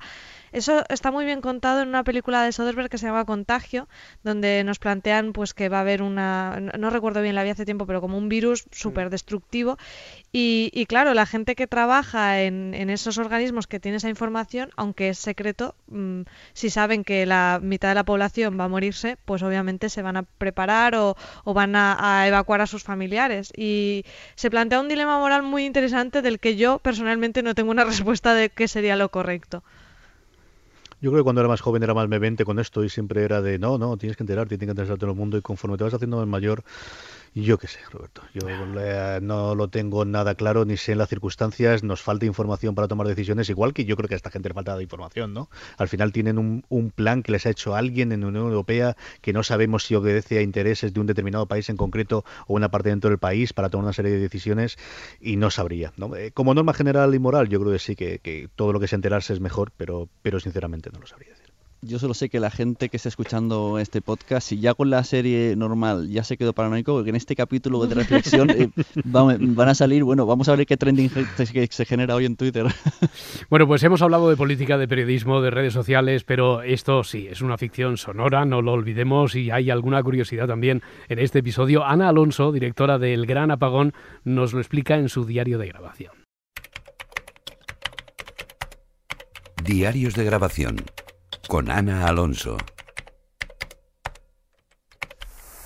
Eso 0.56 0.86
está 0.88 1.12
muy 1.12 1.26
bien 1.26 1.42
contado 1.42 1.82
en 1.82 1.90
una 1.90 2.06
película 2.06 2.42
de 2.42 2.54
Soderbergh 2.54 2.88
que 2.88 2.98
se 2.98 3.08
llama 3.08 3.26
Contagio, 3.26 3.90
donde 4.24 4.64
nos 4.64 4.80
plantean 4.80 5.34
pues 5.34 5.54
que 5.54 5.68
va 5.68 5.80
a 5.80 5.82
haber 5.82 6.02
una, 6.02 6.62
no 6.80 6.90
recuerdo 6.92 7.22
bien, 7.22 7.36
la 7.36 7.44
vi 7.44 7.50
hace 7.50 7.66
tiempo, 7.66 7.86
pero 7.86 8.00
como 8.00 8.18
un 8.18 8.30
virus 8.30 8.64
súper 8.72 9.10
destructivo. 9.10 9.78
Y, 10.32 10.86
claro, 10.88 11.14
la 11.14 11.26
gente 11.26 11.56
que 11.56 11.68
trabaja 11.68 12.42
en, 12.42 12.74
esos 12.90 13.18
organismos 13.18 13.68
que 13.68 13.82
tiene 13.82 13.98
esa 13.98 14.08
información, 14.08 14.70
aunque 14.78 15.10
es 15.10 15.20
secreto, 15.20 15.76
mm, 15.88 16.22
si 16.54 16.70
saben 16.70 17.04
que 17.04 17.26
la 17.26 17.60
mitad 17.62 17.90
de 17.90 17.96
la 17.96 18.06
población 18.06 18.58
va 18.58 18.64
a 18.64 18.70
morirse, 18.70 19.18
pues 19.26 19.44
obviamente 19.44 19.90
se 19.90 20.04
van 20.04 20.16
a 20.16 20.24
preparar 20.24 20.96
o, 20.96 21.18
van 21.54 21.76
a, 21.76 21.98
a 22.00 22.30
evacuar 22.30 22.62
a 22.62 22.68
sus 22.68 22.84
familiares. 22.84 23.52
Y 23.58 24.06
se 24.36 24.50
plantea 24.50 24.80
un 24.80 24.88
dilema 24.88 25.20
moral 25.20 25.44
muy 25.44 25.66
interesante 25.66 26.22
del 26.22 26.40
que 26.40 26.56
yo 26.56 26.80
personalmente 26.80 27.44
no 27.44 27.56
tengo 27.56 27.72
una 27.72 27.84
respuesta 27.92 28.34
de 28.34 28.50
qué 28.50 28.70
sería 28.70 28.96
lo 28.96 29.10
correcto. 29.10 29.62
Yo 31.06 31.12
creo 31.12 31.22
que 31.22 31.26
cuando 31.26 31.42
era 31.42 31.48
más 31.48 31.62
joven 31.62 31.84
era 31.84 31.94
más 31.94 32.10
vente 32.10 32.46
con 32.46 32.58
esto 32.58 32.84
y 32.84 32.90
siempre 32.90 33.24
era 33.24 33.40
de 33.40 33.60
no, 33.60 33.78
no, 33.78 33.96
tienes 33.96 34.18
que 34.18 34.24
enterarte, 34.24 34.58
tienes 34.58 34.74
que 34.74 34.82
enterarte 34.82 35.00
todo 35.00 35.12
el 35.12 35.16
mundo 35.16 35.38
y 35.38 35.42
conforme 35.44 35.78
te 35.78 35.84
vas 35.84 35.94
haciendo 35.94 36.18
más 36.18 36.26
mayor, 36.26 36.64
yo 37.44 37.58
qué 37.58 37.68
sé, 37.68 37.80
Roberto. 37.92 38.22
Yo 38.34 38.48
no 39.22 39.56
lo 39.56 39.68
tengo 39.68 40.06
nada 40.06 40.36
claro, 40.36 40.64
ni 40.64 40.78
sé 40.78 40.94
en 40.94 41.00
las 41.00 41.10
circunstancias. 41.10 41.84
Nos 41.84 42.02
falta 42.02 42.26
información 42.26 42.76
para 42.76 42.88
tomar 42.88 43.08
decisiones, 43.08 43.50
igual 43.50 43.74
que 43.74 43.84
yo 43.84 43.98
creo 43.98 44.08
que 44.08 44.16
a 44.16 44.18
esta 44.18 44.32
gente 44.32 44.48
le 44.48 44.56
falta 44.56 44.82
información, 44.82 45.34
¿no? 45.34 45.50
Al 45.78 45.90
final 45.90 46.14
tienen 46.14 46.38
un, 46.38 46.64
un 46.70 46.92
plan 46.92 47.24
que 47.24 47.34
les 47.34 47.46
ha 47.46 47.50
hecho 47.50 47.76
alguien 47.76 48.14
en 48.14 48.22
la 48.22 48.28
Unión 48.28 48.46
Europea 48.46 48.96
que 49.22 49.34
no 49.34 49.44
sabemos 49.44 49.84
si 49.84 49.96
obedece 49.96 50.38
a 50.38 50.42
intereses 50.42 50.94
de 50.94 51.00
un 51.02 51.08
determinado 51.08 51.46
país 51.46 51.70
en 51.70 51.76
concreto 51.76 52.24
o 52.48 52.54
una 52.54 52.72
parte 52.72 52.90
dentro 52.90 53.10
del 53.10 53.20
país 53.20 53.52
para 53.52 53.70
tomar 53.70 53.86
una 53.86 53.94
serie 53.94 54.12
de 54.12 54.20
decisiones 54.20 54.78
y 55.20 55.36
no 55.36 55.52
sabría. 55.52 55.92
¿no? 55.98 56.16
Eh, 56.16 56.32
como 56.32 56.54
norma 56.54 56.74
general 56.74 57.14
y 57.16 57.20
moral, 57.20 57.50
yo 57.50 57.60
creo 57.60 57.74
que 57.74 57.80
sí, 57.80 57.98
que, 57.98 58.20
que 58.20 58.50
todo 58.56 58.72
lo 58.72 58.80
que 58.80 58.88
se 58.88 58.96
enterarse 58.96 59.34
es 59.34 59.42
mejor, 59.42 59.74
pero, 59.76 60.08
pero 60.22 60.40
sinceramente 60.40 60.90
no 60.94 61.00
lo 61.00 61.08
sabría 61.08 61.32
decir. 61.32 61.45
Yo 61.82 62.00
solo 62.00 62.14
sé 62.14 62.30
que 62.30 62.40
la 62.40 62.50
gente 62.50 62.90
que 62.90 62.98
está 62.98 63.10
escuchando 63.10 63.78
este 63.78 64.02
podcast, 64.02 64.48
si 64.48 64.60
ya 64.60 64.74
con 64.74 64.90
la 64.90 65.04
serie 65.04 65.56
normal 65.56 66.10
ya 66.10 66.24
se 66.24 66.36
quedó 66.36 66.54
paranoico, 66.54 67.04
que 67.04 67.12
en 67.12 67.16
este 67.16 67.36
capítulo 67.36 67.86
de 67.86 67.94
reflexión 67.94 68.50
eh, 68.50 68.70
van, 69.04 69.70
a 69.70 69.76
salir, 69.76 70.04
bueno, 70.04 70.26
vamos 70.26 70.50
a 70.50 70.56
ver 70.56 70.66
qué 70.66 70.78
trending 70.78 71.12
se 71.70 71.86
genera 71.86 72.16
hoy 72.16 72.26
en 72.26 72.36
Twitter. 72.36 72.66
Bueno, 73.50 73.68
pues 73.68 73.84
hemos 73.84 74.02
hablado 74.02 74.30
de 74.30 74.36
política, 74.36 74.78
de 74.78 74.88
periodismo, 74.88 75.42
de 75.42 75.52
redes 75.52 75.74
sociales, 75.74 76.24
pero 76.24 76.64
esto 76.64 77.04
sí, 77.04 77.28
es 77.30 77.42
una 77.42 77.58
ficción 77.58 77.98
sonora, 77.98 78.46
no 78.46 78.62
lo 78.62 78.74
olvidemos, 78.74 79.36
y 79.36 79.52
hay 79.52 79.70
alguna 79.70 80.02
curiosidad 80.02 80.48
también 80.48 80.82
en 81.10 81.20
este 81.20 81.40
episodio. 81.40 81.86
Ana 81.86 82.10
Alonso, 82.10 82.52
directora 82.52 82.98
del 82.98 83.26
Gran 83.26 83.52
Apagón, 83.52 83.94
nos 84.24 84.54
lo 84.54 84.60
explica 84.60 84.98
en 84.98 85.10
su 85.10 85.26
diario 85.26 85.58
de 85.58 85.68
grabación. 85.68 86.12
Diarios 89.64 90.16
de 90.16 90.24
grabación 90.26 90.78
con 91.48 91.70
Ana 91.70 92.08
Alonso. 92.08 92.58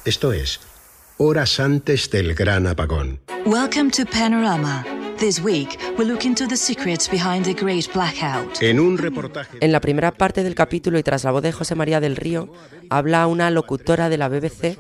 Esto 0.05 0.33
es 0.33 0.59
horas 1.17 1.59
antes 1.59 2.09
del 2.09 2.33
gran 2.33 2.67
apagón. 2.67 3.19
Welcome 3.45 3.91
to 3.91 4.05
Panorama. 4.05 4.85
This 5.19 5.41
week, 5.41 5.77
we 5.97 6.05
look 6.05 6.23
into 6.23 6.47
the 6.47 6.55
secrets 6.55 7.09
behind 7.09 7.43
the 7.43 7.53
great 7.53 7.91
blackout. 7.93 8.61
En 8.61 8.79
un 8.79 8.97
reportaje. 8.97 9.57
En 9.59 9.73
la 9.73 9.81
primera 9.81 10.11
parte 10.11 10.43
del 10.43 10.55
capítulo 10.55 10.97
y 10.97 11.03
tras 11.03 11.25
la 11.25 11.31
voz 11.31 11.43
de 11.43 11.51
José 11.51 11.75
María 11.75 11.99
del 11.99 12.15
Río, 12.15 12.53
habla 12.89 13.27
una 13.27 13.51
locutora 13.51 14.07
de 14.07 14.17
la 14.17 14.29
BBC 14.29 14.77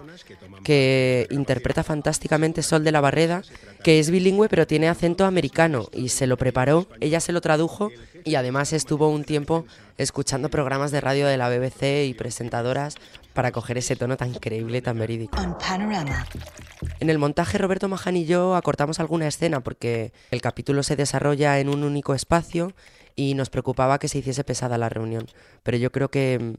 que 0.63 1.27
interpreta 1.31 1.83
fantásticamente 1.83 2.63
Sol 2.63 2.83
de 2.83 2.91
la 2.91 3.01
Barreda, 3.01 3.43
que 3.83 3.99
es 3.99 4.09
bilingüe 4.09 4.49
pero 4.49 4.67
tiene 4.67 4.89
acento 4.89 5.25
americano 5.25 5.87
y 5.93 6.09
se 6.09 6.27
lo 6.27 6.37
preparó, 6.37 6.87
ella 6.99 7.19
se 7.19 7.31
lo 7.31 7.41
tradujo 7.41 7.91
y 8.25 8.35
además 8.35 8.73
estuvo 8.73 9.09
un 9.09 9.23
tiempo 9.23 9.65
escuchando 9.97 10.49
programas 10.49 10.91
de 10.91 11.01
radio 11.01 11.27
de 11.27 11.37
la 11.37 11.49
BBC 11.49 12.05
y 12.07 12.13
presentadoras 12.13 12.95
para 13.33 13.51
coger 13.51 13.77
ese 13.77 13.95
tono 13.95 14.17
tan 14.17 14.29
increíble, 14.29 14.81
tan 14.81 14.97
verídico. 14.97 15.37
En 16.99 17.09
el 17.09 17.17
montaje 17.17 17.57
Roberto 17.57 17.87
Majan 17.87 18.17
y 18.17 18.25
yo 18.25 18.55
acortamos 18.55 18.99
alguna 18.99 19.27
escena 19.27 19.61
porque 19.61 20.11
el 20.31 20.41
capítulo 20.41 20.83
se 20.83 20.95
desarrolla 20.95 21.59
en 21.59 21.69
un 21.69 21.83
único 21.83 22.13
espacio 22.13 22.73
y 23.19 23.33
nos 23.33 23.49
preocupaba 23.49 23.99
que 23.99 24.07
se 24.07 24.19
hiciese 24.19 24.45
pesada 24.45 24.77
la 24.77 24.87
reunión. 24.87 25.27
Pero 25.63 25.75
yo 25.75 25.91
creo 25.91 26.09
que 26.09 26.39
mm, 26.39 26.53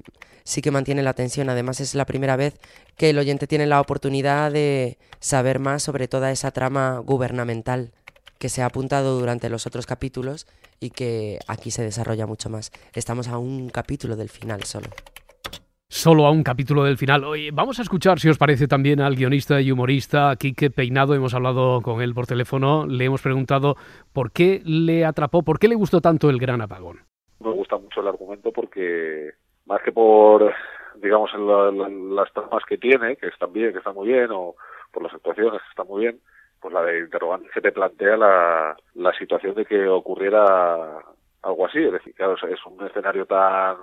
sí 0.44 0.60
que 0.60 0.70
mantiene 0.70 1.02
la 1.02 1.14
tensión. 1.14 1.48
Además 1.48 1.80
es 1.80 1.94
la 1.94 2.04
primera 2.04 2.36
vez 2.36 2.54
que 2.98 3.08
el 3.08 3.18
oyente 3.18 3.46
tiene 3.46 3.66
la 3.66 3.80
oportunidad 3.80 4.52
de 4.52 4.98
saber 5.20 5.58
más 5.58 5.82
sobre 5.82 6.06
toda 6.06 6.30
esa 6.30 6.50
trama 6.50 6.98
gubernamental 6.98 7.92
que 8.38 8.50
se 8.50 8.60
ha 8.60 8.66
apuntado 8.66 9.18
durante 9.18 9.48
los 9.48 9.66
otros 9.66 9.86
capítulos 9.86 10.46
y 10.80 10.90
que 10.90 11.38
aquí 11.46 11.70
se 11.70 11.82
desarrolla 11.82 12.26
mucho 12.26 12.50
más. 12.50 12.72
Estamos 12.92 13.28
a 13.28 13.38
un 13.38 13.70
capítulo 13.70 14.16
del 14.16 14.28
final 14.28 14.64
solo 14.64 14.90
solo 15.90 16.24
a 16.24 16.30
un 16.30 16.44
capítulo 16.44 16.84
del 16.84 16.96
final. 16.96 17.24
Hoy 17.24 17.50
vamos 17.50 17.80
a 17.80 17.82
escuchar, 17.82 18.20
si 18.20 18.28
os 18.28 18.38
parece, 18.38 18.68
también 18.68 19.00
al 19.00 19.16
guionista 19.16 19.60
y 19.60 19.72
humorista 19.72 20.34
Quique 20.36 20.70
Peinado. 20.70 21.14
Hemos 21.14 21.34
hablado 21.34 21.82
con 21.82 22.00
él 22.00 22.14
por 22.14 22.26
teléfono. 22.26 22.86
Le 22.86 23.04
hemos 23.04 23.20
preguntado 23.20 23.74
por 24.12 24.30
qué 24.30 24.62
le 24.64 25.04
atrapó, 25.04 25.42
por 25.42 25.58
qué 25.58 25.66
le 25.66 25.74
gustó 25.74 26.00
tanto 26.00 26.30
el 26.30 26.38
gran 26.38 26.62
apagón. 26.62 27.00
Me 27.40 27.50
gusta 27.50 27.76
mucho 27.76 28.00
el 28.00 28.06
argumento 28.06 28.52
porque, 28.52 29.32
más 29.66 29.82
que 29.82 29.90
por, 29.90 30.54
digamos, 31.02 31.32
las 31.34 32.32
tramas 32.32 32.62
que 32.68 32.78
tiene, 32.78 33.16
que 33.16 33.26
están 33.26 33.52
bien, 33.52 33.72
que 33.72 33.78
están 33.78 33.94
muy 33.94 34.08
bien, 34.08 34.28
o 34.30 34.54
por 34.92 35.02
las 35.02 35.12
actuaciones 35.12 35.60
que 35.60 35.70
están 35.70 35.88
muy 35.88 36.02
bien, 36.02 36.20
pues 36.60 36.72
la 36.72 36.82
de 36.82 37.00
interrogante 37.00 37.50
que 37.52 37.60
te 37.60 37.72
plantea 37.72 38.16
la, 38.16 38.76
la 38.94 39.12
situación 39.14 39.56
de 39.56 39.66
que 39.66 39.88
ocurriera 39.88 40.98
algo 41.42 41.66
así. 41.66 41.78
Es 41.78 41.92
decir, 41.92 42.14
claro, 42.14 42.34
es 42.34 42.66
un 42.66 42.86
escenario 42.86 43.26
tan 43.26 43.76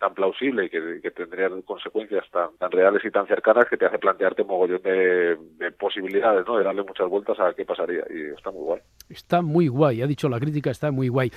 tan 0.00 0.14
plausible 0.14 0.64
y 0.64 0.70
que, 0.70 1.10
tendría 1.10 1.50
consecuencias 1.64 2.24
tan, 2.32 2.56
tan, 2.58 2.70
reales 2.70 3.04
y 3.04 3.10
tan 3.10 3.26
cercanas 3.26 3.66
que 3.68 3.76
te 3.76 3.84
hace 3.84 3.98
plantearte 3.98 4.42
un 4.42 4.48
mogollón 4.48 4.82
de, 4.82 5.36
posibilidades, 5.78 6.46
¿no? 6.46 6.56
De 6.56 6.64
darle 6.64 6.82
muchas 6.82 7.08
vueltas 7.08 7.38
a 7.38 7.52
qué 7.52 7.64
pasaría 7.64 8.02
y 8.10 8.34
está 8.34 8.50
muy 8.50 8.62
guay. 8.62 8.80
Está 9.10 9.42
muy 9.42 9.68
guay, 9.68 10.02
ha 10.02 10.06
dicho 10.06 10.28
la 10.28 10.40
crítica, 10.40 10.70
está 10.70 10.90
muy 10.90 11.08
guay. 11.08 11.30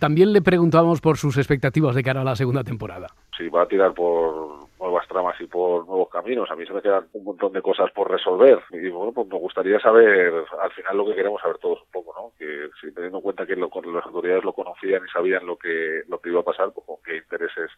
también 0.00 0.32
le 0.32 0.42
preguntábamos 0.42 1.00
por 1.00 1.16
sus 1.16 1.36
expectativas 1.38 1.94
de 1.94 2.02
cara 2.02 2.22
a 2.22 2.24
la 2.24 2.34
segunda 2.34 2.64
temporada. 2.64 3.06
Sí, 3.36 3.48
va 3.48 3.62
a 3.62 3.68
tirar 3.68 3.94
por, 3.94 4.67
nuevas 4.78 5.06
tramas 5.08 5.40
y 5.40 5.46
por 5.46 5.86
nuevos 5.86 6.08
caminos. 6.08 6.50
A 6.50 6.56
mí 6.56 6.66
se 6.66 6.72
me 6.72 6.82
quedan 6.82 7.08
un 7.12 7.24
montón 7.24 7.52
de 7.52 7.62
cosas 7.62 7.90
por 7.92 8.10
resolver 8.10 8.60
y 8.70 8.88
bueno, 8.88 9.12
pues 9.12 9.28
me 9.28 9.38
gustaría 9.38 9.78
saber 9.80 10.32
al 10.60 10.70
final 10.72 10.96
lo 10.96 11.06
que 11.06 11.14
queremos 11.14 11.40
saber 11.40 11.58
todos 11.58 11.82
un 11.82 11.90
poco, 11.90 12.14
¿no? 12.16 12.32
Que 12.38 12.68
si 12.80 12.92
teniendo 12.92 13.18
en 13.18 13.22
cuenta 13.22 13.46
que 13.46 13.56
lo, 13.56 13.70
las 13.92 14.06
autoridades 14.06 14.44
lo 14.44 14.52
conocían 14.52 15.02
y 15.04 15.10
sabían 15.10 15.46
lo 15.46 15.56
que 15.56 16.02
lo 16.08 16.20
que 16.20 16.30
iba 16.30 16.40
a 16.40 16.44
pasar, 16.44 16.72
pues 16.72 16.86
con 16.86 16.96
qué 17.04 17.16
intereses 17.16 17.70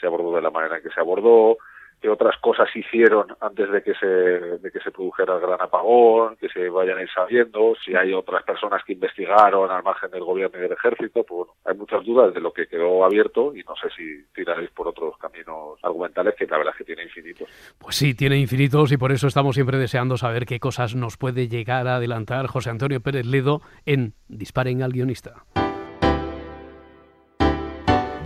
se 0.00 0.06
abordó 0.06 0.34
de 0.34 0.42
la 0.42 0.50
manera 0.50 0.76
en 0.76 0.82
que 0.82 0.90
se 0.90 1.00
abordó, 1.00 1.58
qué 2.04 2.10
otras 2.10 2.36
cosas 2.38 2.68
hicieron 2.76 3.34
antes 3.40 3.70
de 3.70 3.82
que 3.82 3.94
se 3.94 4.06
de 4.06 4.70
que 4.70 4.78
se 4.80 4.90
produjera 4.90 5.36
el 5.36 5.40
gran 5.40 5.58
apagón, 5.62 6.36
que 6.36 6.50
se 6.50 6.68
vayan 6.68 6.98
a 6.98 7.02
ir 7.02 7.08
sabiendo, 7.08 7.72
si 7.82 7.96
hay 7.96 8.12
otras 8.12 8.42
personas 8.42 8.84
que 8.84 8.92
investigaron 8.92 9.70
al 9.70 9.82
margen 9.82 10.10
del 10.10 10.22
gobierno 10.22 10.58
y 10.58 10.60
del 10.60 10.72
ejército, 10.72 11.24
pues 11.24 11.46
bueno, 11.46 11.52
hay 11.64 11.74
muchas 11.74 12.04
dudas 12.04 12.34
de 12.34 12.42
lo 12.42 12.52
que 12.52 12.66
quedó 12.66 13.06
abierto 13.06 13.56
y 13.56 13.62
no 13.62 13.74
sé 13.76 13.88
si 13.96 14.22
tiraréis 14.34 14.68
por 14.72 14.88
otros 14.88 15.16
caminos 15.16 15.78
argumentales 15.82 16.34
que 16.38 16.46
la 16.46 16.58
verdad 16.58 16.74
es 16.74 16.78
que 16.78 16.84
tiene 16.84 17.04
infinitos. 17.04 17.48
Pues 17.78 17.96
sí, 17.96 18.12
tiene 18.12 18.36
infinitos 18.36 18.92
y 18.92 18.98
por 18.98 19.10
eso 19.10 19.26
estamos 19.26 19.54
siempre 19.54 19.78
deseando 19.78 20.18
saber 20.18 20.44
qué 20.44 20.60
cosas 20.60 20.94
nos 20.94 21.16
puede 21.16 21.48
llegar 21.48 21.88
a 21.88 21.96
adelantar 21.96 22.48
José 22.48 22.68
Antonio 22.68 23.00
Pérez 23.00 23.24
Ledo 23.24 23.62
en 23.86 24.12
Disparen 24.28 24.82
al 24.82 24.92
guionista. 24.92 25.46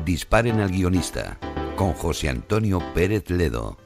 Disparen 0.05 0.59
al 0.59 0.71
guionista 0.71 1.39
con 1.79 1.93
José 1.93 2.29
Antonio 2.29 2.81
Pérez 2.93 3.31
Ledo. 3.31 3.77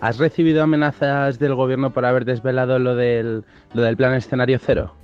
¿Has 0.00 0.18
recibido 0.18 0.62
amenazas 0.62 1.38
del 1.38 1.54
gobierno 1.54 1.92
por 1.92 2.06
haber 2.06 2.24
desvelado 2.24 2.78
lo 2.78 2.96
del, 2.96 3.44
lo 3.74 3.82
del 3.82 3.96
plan 3.98 4.14
escenario 4.14 4.58
cero? 4.58 4.94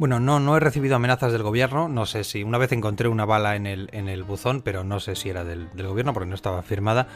Bueno, 0.00 0.18
no, 0.18 0.40
no 0.40 0.56
he 0.56 0.60
recibido 0.60 0.96
amenazas 0.96 1.30
del 1.30 1.42
gobierno. 1.42 1.86
No 1.86 2.06
sé 2.06 2.24
si 2.24 2.42
una 2.42 2.56
vez 2.56 2.72
encontré 2.72 3.06
una 3.06 3.26
bala 3.26 3.54
en 3.54 3.66
el, 3.66 3.90
en 3.92 4.08
el 4.08 4.22
buzón, 4.24 4.62
pero 4.62 4.82
no 4.82 4.98
sé 4.98 5.14
si 5.14 5.28
era 5.28 5.44
del, 5.44 5.68
gobierno 5.76 6.14
porque 6.14 6.30
no 6.30 6.34
estaba 6.34 6.62
firmada. 6.62 7.06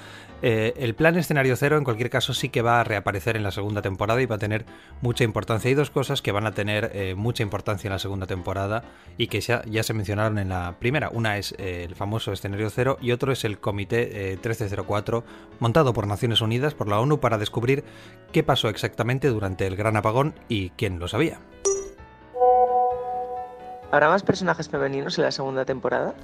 Eh, 0.43 0.75
el 0.77 0.95
plan 0.95 1.17
escenario 1.17 1.57
cero, 1.57 1.79
en 1.79 1.85
cualquier 1.85 2.11
caso, 2.11 2.35
sí 2.35 2.51
que 2.51 2.61
va 2.61 2.81
a 2.81 2.85
reaparecer 2.85 3.37
en 3.37 3.43
la 3.43 3.53
segunda 3.53 3.81
temporada 3.81 4.21
y 4.21 4.27
va 4.27 4.37
a 4.37 4.39
tener 4.39 4.67
mucha 5.01 5.25
importancia. 5.25 5.71
Hay 5.71 5.75
dos 5.75 5.89
cosas 5.89 6.21
que 6.21 6.31
van 6.31 6.47
a 6.47 6.53
tener 6.53 6.91
eh, 6.93 7.15
mucha 7.15 7.43
importancia 7.43 7.89
en 7.89 7.93
la 7.95 7.99
segunda 7.99 8.27
temporada 8.27 8.85
y 9.17 9.29
que 9.29 9.41
ya, 9.41 9.63
se 9.83 9.95
mencionaron 9.95 10.37
en 10.37 10.51
la 10.51 10.77
primera. 10.79 11.09
Una 11.09 11.39
es 11.39 11.55
eh, 11.57 11.85
el 11.85 11.95
famoso 11.95 12.33
escenario 12.33 12.69
cero 12.69 12.99
y 13.01 13.13
otro 13.13 13.33
es 13.33 13.47
el 13.47 13.61
Comité 13.61 14.37
1304, 14.43 15.25
montado 15.59 15.95
por 15.95 16.07
Naciones 16.07 16.43
Unidas, 16.43 16.75
por 16.75 16.89
la 16.89 17.01
ONU, 17.01 17.19
para 17.19 17.39
descubrir 17.39 17.83
qué 18.31 18.43
pasó 18.43 18.69
exactamente 18.69 19.29
durante 19.29 19.67
el 19.67 19.75
gran 19.75 19.97
apagón 19.97 20.35
y 20.51 20.69
quién 20.77 20.99
lo 20.99 21.09
sabía. 21.09 21.39
¿Habrá 23.95 24.09
más 24.09 24.25
personajes 24.25 24.69
femeninos 24.69 25.17
en 25.19 25.25
la 25.25 25.31
segunda 25.31 25.65
temporada? 25.65 26.15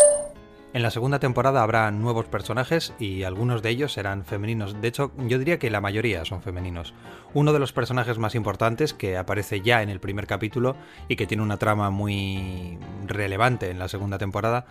En 0.73 0.83
la 0.83 0.91
segunda 0.91 1.21
temporada 1.21 1.63
habrá 1.63 1.89
nuevos 1.93 2.27
personajes 2.27 2.93
y 2.99 3.23
algunos 3.23 3.63
de 3.63 3.71
ellos 3.71 3.93
serán 3.93 4.25
femeninos. 4.25 4.81
De 4.81 4.89
hecho, 4.89 5.13
yo 5.29 5.39
diría 5.39 5.61
que 5.61 5.71
la 5.71 5.81
mayoría 5.81 6.25
son 6.25 6.43
femeninos. 6.43 6.95
Uno 7.33 7.53
de 7.53 7.61
los 7.61 7.73
personajes 7.73 8.19
más 8.19 8.35
importantes 8.35 8.93
que 8.93 9.17
aparece 9.17 9.61
ya 9.61 9.83
en 9.83 9.89
el 9.89 10.01
primer 10.01 10.27
capítulo 10.27 10.75
y 11.07 11.15
que 11.15 11.29
tiene 11.29 11.45
una 11.45 11.59
trama 11.59 11.91
muy 11.91 12.77
relevante 13.07 13.71
en 13.71 13.79
la 13.79 13.87
segunda 13.87 14.19
temporada 14.19 14.67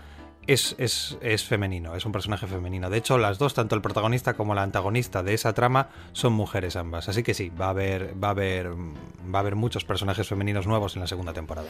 es, 0.45 0.75
es, 0.77 1.17
es, 1.21 1.45
femenino, 1.45 1.95
es 1.95 2.05
un 2.05 2.11
personaje 2.11 2.47
femenino. 2.47 2.89
De 2.89 2.97
hecho, 2.97 3.17
las 3.17 3.37
dos, 3.37 3.53
tanto 3.53 3.75
el 3.75 3.81
protagonista 3.81 4.33
como 4.33 4.55
la 4.55 4.63
antagonista 4.63 5.23
de 5.23 5.35
esa 5.35 5.53
trama, 5.53 5.87
son 6.11 6.33
mujeres 6.33 6.75
ambas. 6.75 7.07
Así 7.07 7.23
que 7.23 7.33
sí, 7.33 7.49
va 7.49 7.67
a 7.67 7.69
haber, 7.69 8.21
va 8.21 8.27
a 8.27 8.31
haber, 8.31 8.73
va 8.73 9.37
a 9.37 9.39
haber 9.39 9.55
muchos 9.55 9.85
personajes 9.85 10.27
femeninos 10.27 10.67
nuevos 10.67 10.97
en 10.97 11.01
la 11.01 11.07
segunda 11.07 11.31
temporada. 11.31 11.69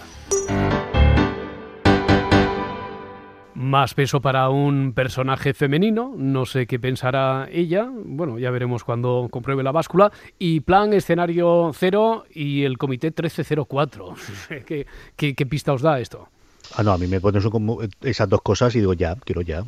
Más 3.60 3.94
peso 3.94 4.22
para 4.22 4.48
un 4.48 4.94
personaje 4.94 5.54
femenino, 5.54 6.14
no 6.16 6.46
sé 6.46 6.66
qué 6.66 6.80
pensará 6.80 7.50
ella, 7.52 7.90
bueno, 7.92 8.40
ya 8.40 8.52
veremos 8.52 8.86
cuando 8.86 9.28
compruebe 9.30 9.64
la 9.64 9.74
báscula. 9.74 10.14
Y 10.38 10.62
plan 10.62 10.94
escenario 10.94 11.72
cero 11.74 12.24
y 12.34 12.64
el 12.64 12.78
comité 12.78 13.08
1304. 13.08 14.14
¿Qué, 14.66 14.88
qué, 15.18 15.36
qué 15.36 15.46
pista 15.46 15.74
os 15.74 15.82
da 15.82 16.00
esto? 16.00 16.30
Ah, 16.76 16.84
no, 16.84 16.92
a 16.92 16.98
mí 16.98 17.08
me 17.08 17.20
pones 17.20 17.46
como 17.48 17.80
esas 18.02 18.30
dos 18.30 18.42
cosas 18.42 18.76
y 18.76 18.80
digo 18.80 18.94
ya, 18.94 19.16
quiero 19.16 19.42
ya. 19.42 19.64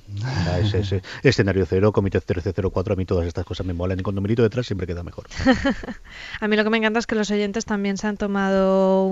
ese, 0.61 1.01
escenario 1.23 1.65
cero, 1.65 1.91
comité 1.91 2.17
1304, 2.19 2.93
a 2.93 2.95
mí 2.95 3.05
todas 3.05 3.27
estas 3.27 3.45
cosas 3.45 3.65
me 3.65 3.73
molan 3.73 3.99
y 3.99 4.03
con 4.03 4.15
numerito 4.15 4.43
detrás 4.43 4.67
siempre 4.67 4.87
queda 4.87 5.03
mejor. 5.03 5.25
a 6.39 6.47
mí 6.47 6.55
lo 6.55 6.63
que 6.63 6.69
me 6.69 6.77
encanta 6.77 6.99
es 6.99 7.07
que 7.07 7.15
los 7.15 7.31
oyentes 7.31 7.65
también 7.65 7.97
se 7.97 8.07
han 8.07 8.17
tomado 8.17 9.05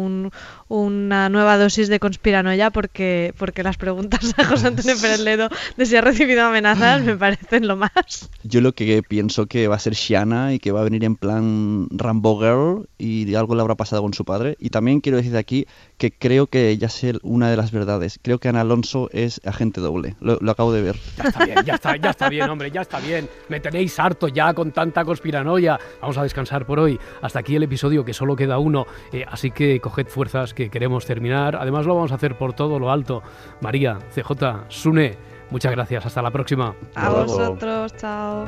una 0.67 1.29
nueva 1.29 1.57
dosis 1.57 1.87
de 1.87 1.99
conspiranoia 1.99 2.69
porque, 2.69 3.33
porque 3.37 3.63
las 3.63 3.77
preguntas 3.77 4.33
a 4.37 4.45
José 4.45 4.67
Antonio 4.67 4.95
Pérez 5.01 5.19
Ledo 5.19 5.49
de 5.77 5.85
si 5.85 5.95
ha 5.95 6.01
recibido 6.01 6.43
amenazas 6.43 7.03
me 7.03 7.15
parecen 7.15 7.67
lo 7.67 7.75
más. 7.75 8.29
Yo 8.43 8.61
lo 8.61 8.73
que 8.73 9.01
pienso 9.03 9.47
que 9.47 9.67
va 9.67 9.75
a 9.75 9.79
ser 9.79 9.93
Shiana 9.93 10.53
y 10.53 10.59
que 10.59 10.71
va 10.71 10.81
a 10.81 10.83
venir 10.83 11.03
en 11.03 11.15
plan 11.15 11.87
Rambo 11.91 12.39
Girl 12.39 12.87
y 12.97 13.33
algo 13.35 13.55
le 13.55 13.61
habrá 13.61 13.75
pasado 13.75 14.01
con 14.01 14.13
su 14.13 14.25
padre. 14.25 14.55
Y 14.59 14.69
también 14.69 15.01
quiero 15.01 15.17
decir 15.17 15.31
de 15.31 15.39
aquí 15.39 15.67
que 15.99 16.11
creo 16.11 16.47
que 16.47 16.75
ya 16.77 16.89
sé 16.89 17.13
una 17.21 17.51
de 17.51 17.57
las 17.57 17.71
verdades. 17.71 18.19
Creo 18.23 18.39
que 18.39 18.47
Ana 18.47 18.61
Alonso 18.61 19.09
es 19.11 19.41
agente 19.45 19.81
doble. 19.81 20.15
Lo, 20.21 20.39
acabo 20.49 20.71
de 20.71 20.81
ver. 20.81 20.95
Ya 21.17 21.23
está 21.25 21.45
bien, 21.45 21.65
ya 21.65 21.75
está, 21.75 21.95
ya 21.97 22.09
está 22.09 22.29
bien, 22.29 22.49
hombre, 22.49 22.71
ya 22.71 22.81
está 22.81 22.99
bien. 22.99 23.29
Me 23.49 23.59
tenéis 23.59 23.99
harto 23.99 24.29
ya 24.29 24.53
con 24.53 24.71
tanta 24.71 25.03
conspiranoia. 25.03 25.77
Vamos 26.01 26.17
a 26.17 26.23
descansar 26.23 26.65
por 26.65 26.79
hoy. 26.79 26.97
Hasta 27.21 27.39
aquí 27.39 27.55
el 27.55 27.63
episodio 27.63 28.05
que 28.05 28.13
solo 28.13 28.35
queda 28.35 28.57
uno. 28.59 28.85
Eh, 29.11 29.25
así 29.27 29.51
que 29.51 29.81
coged 29.81 30.07
fuerzas 30.07 30.53
que 30.53 30.69
queremos 30.69 31.05
terminar. 31.05 31.57
Además 31.57 31.85
lo 31.85 31.95
vamos 31.95 32.13
a 32.13 32.15
hacer 32.15 32.37
por 32.37 32.53
todo 32.53 32.79
lo 32.79 32.91
alto. 32.91 33.21
María, 33.59 33.99
CJ, 34.15 34.69
Sune, 34.69 35.17
muchas 35.51 35.73
gracias. 35.73 36.05
Hasta 36.05 36.21
la 36.21 36.31
próxima. 36.31 36.75
A 36.95 37.09
vosotros, 37.09 37.93
chao. 37.97 38.47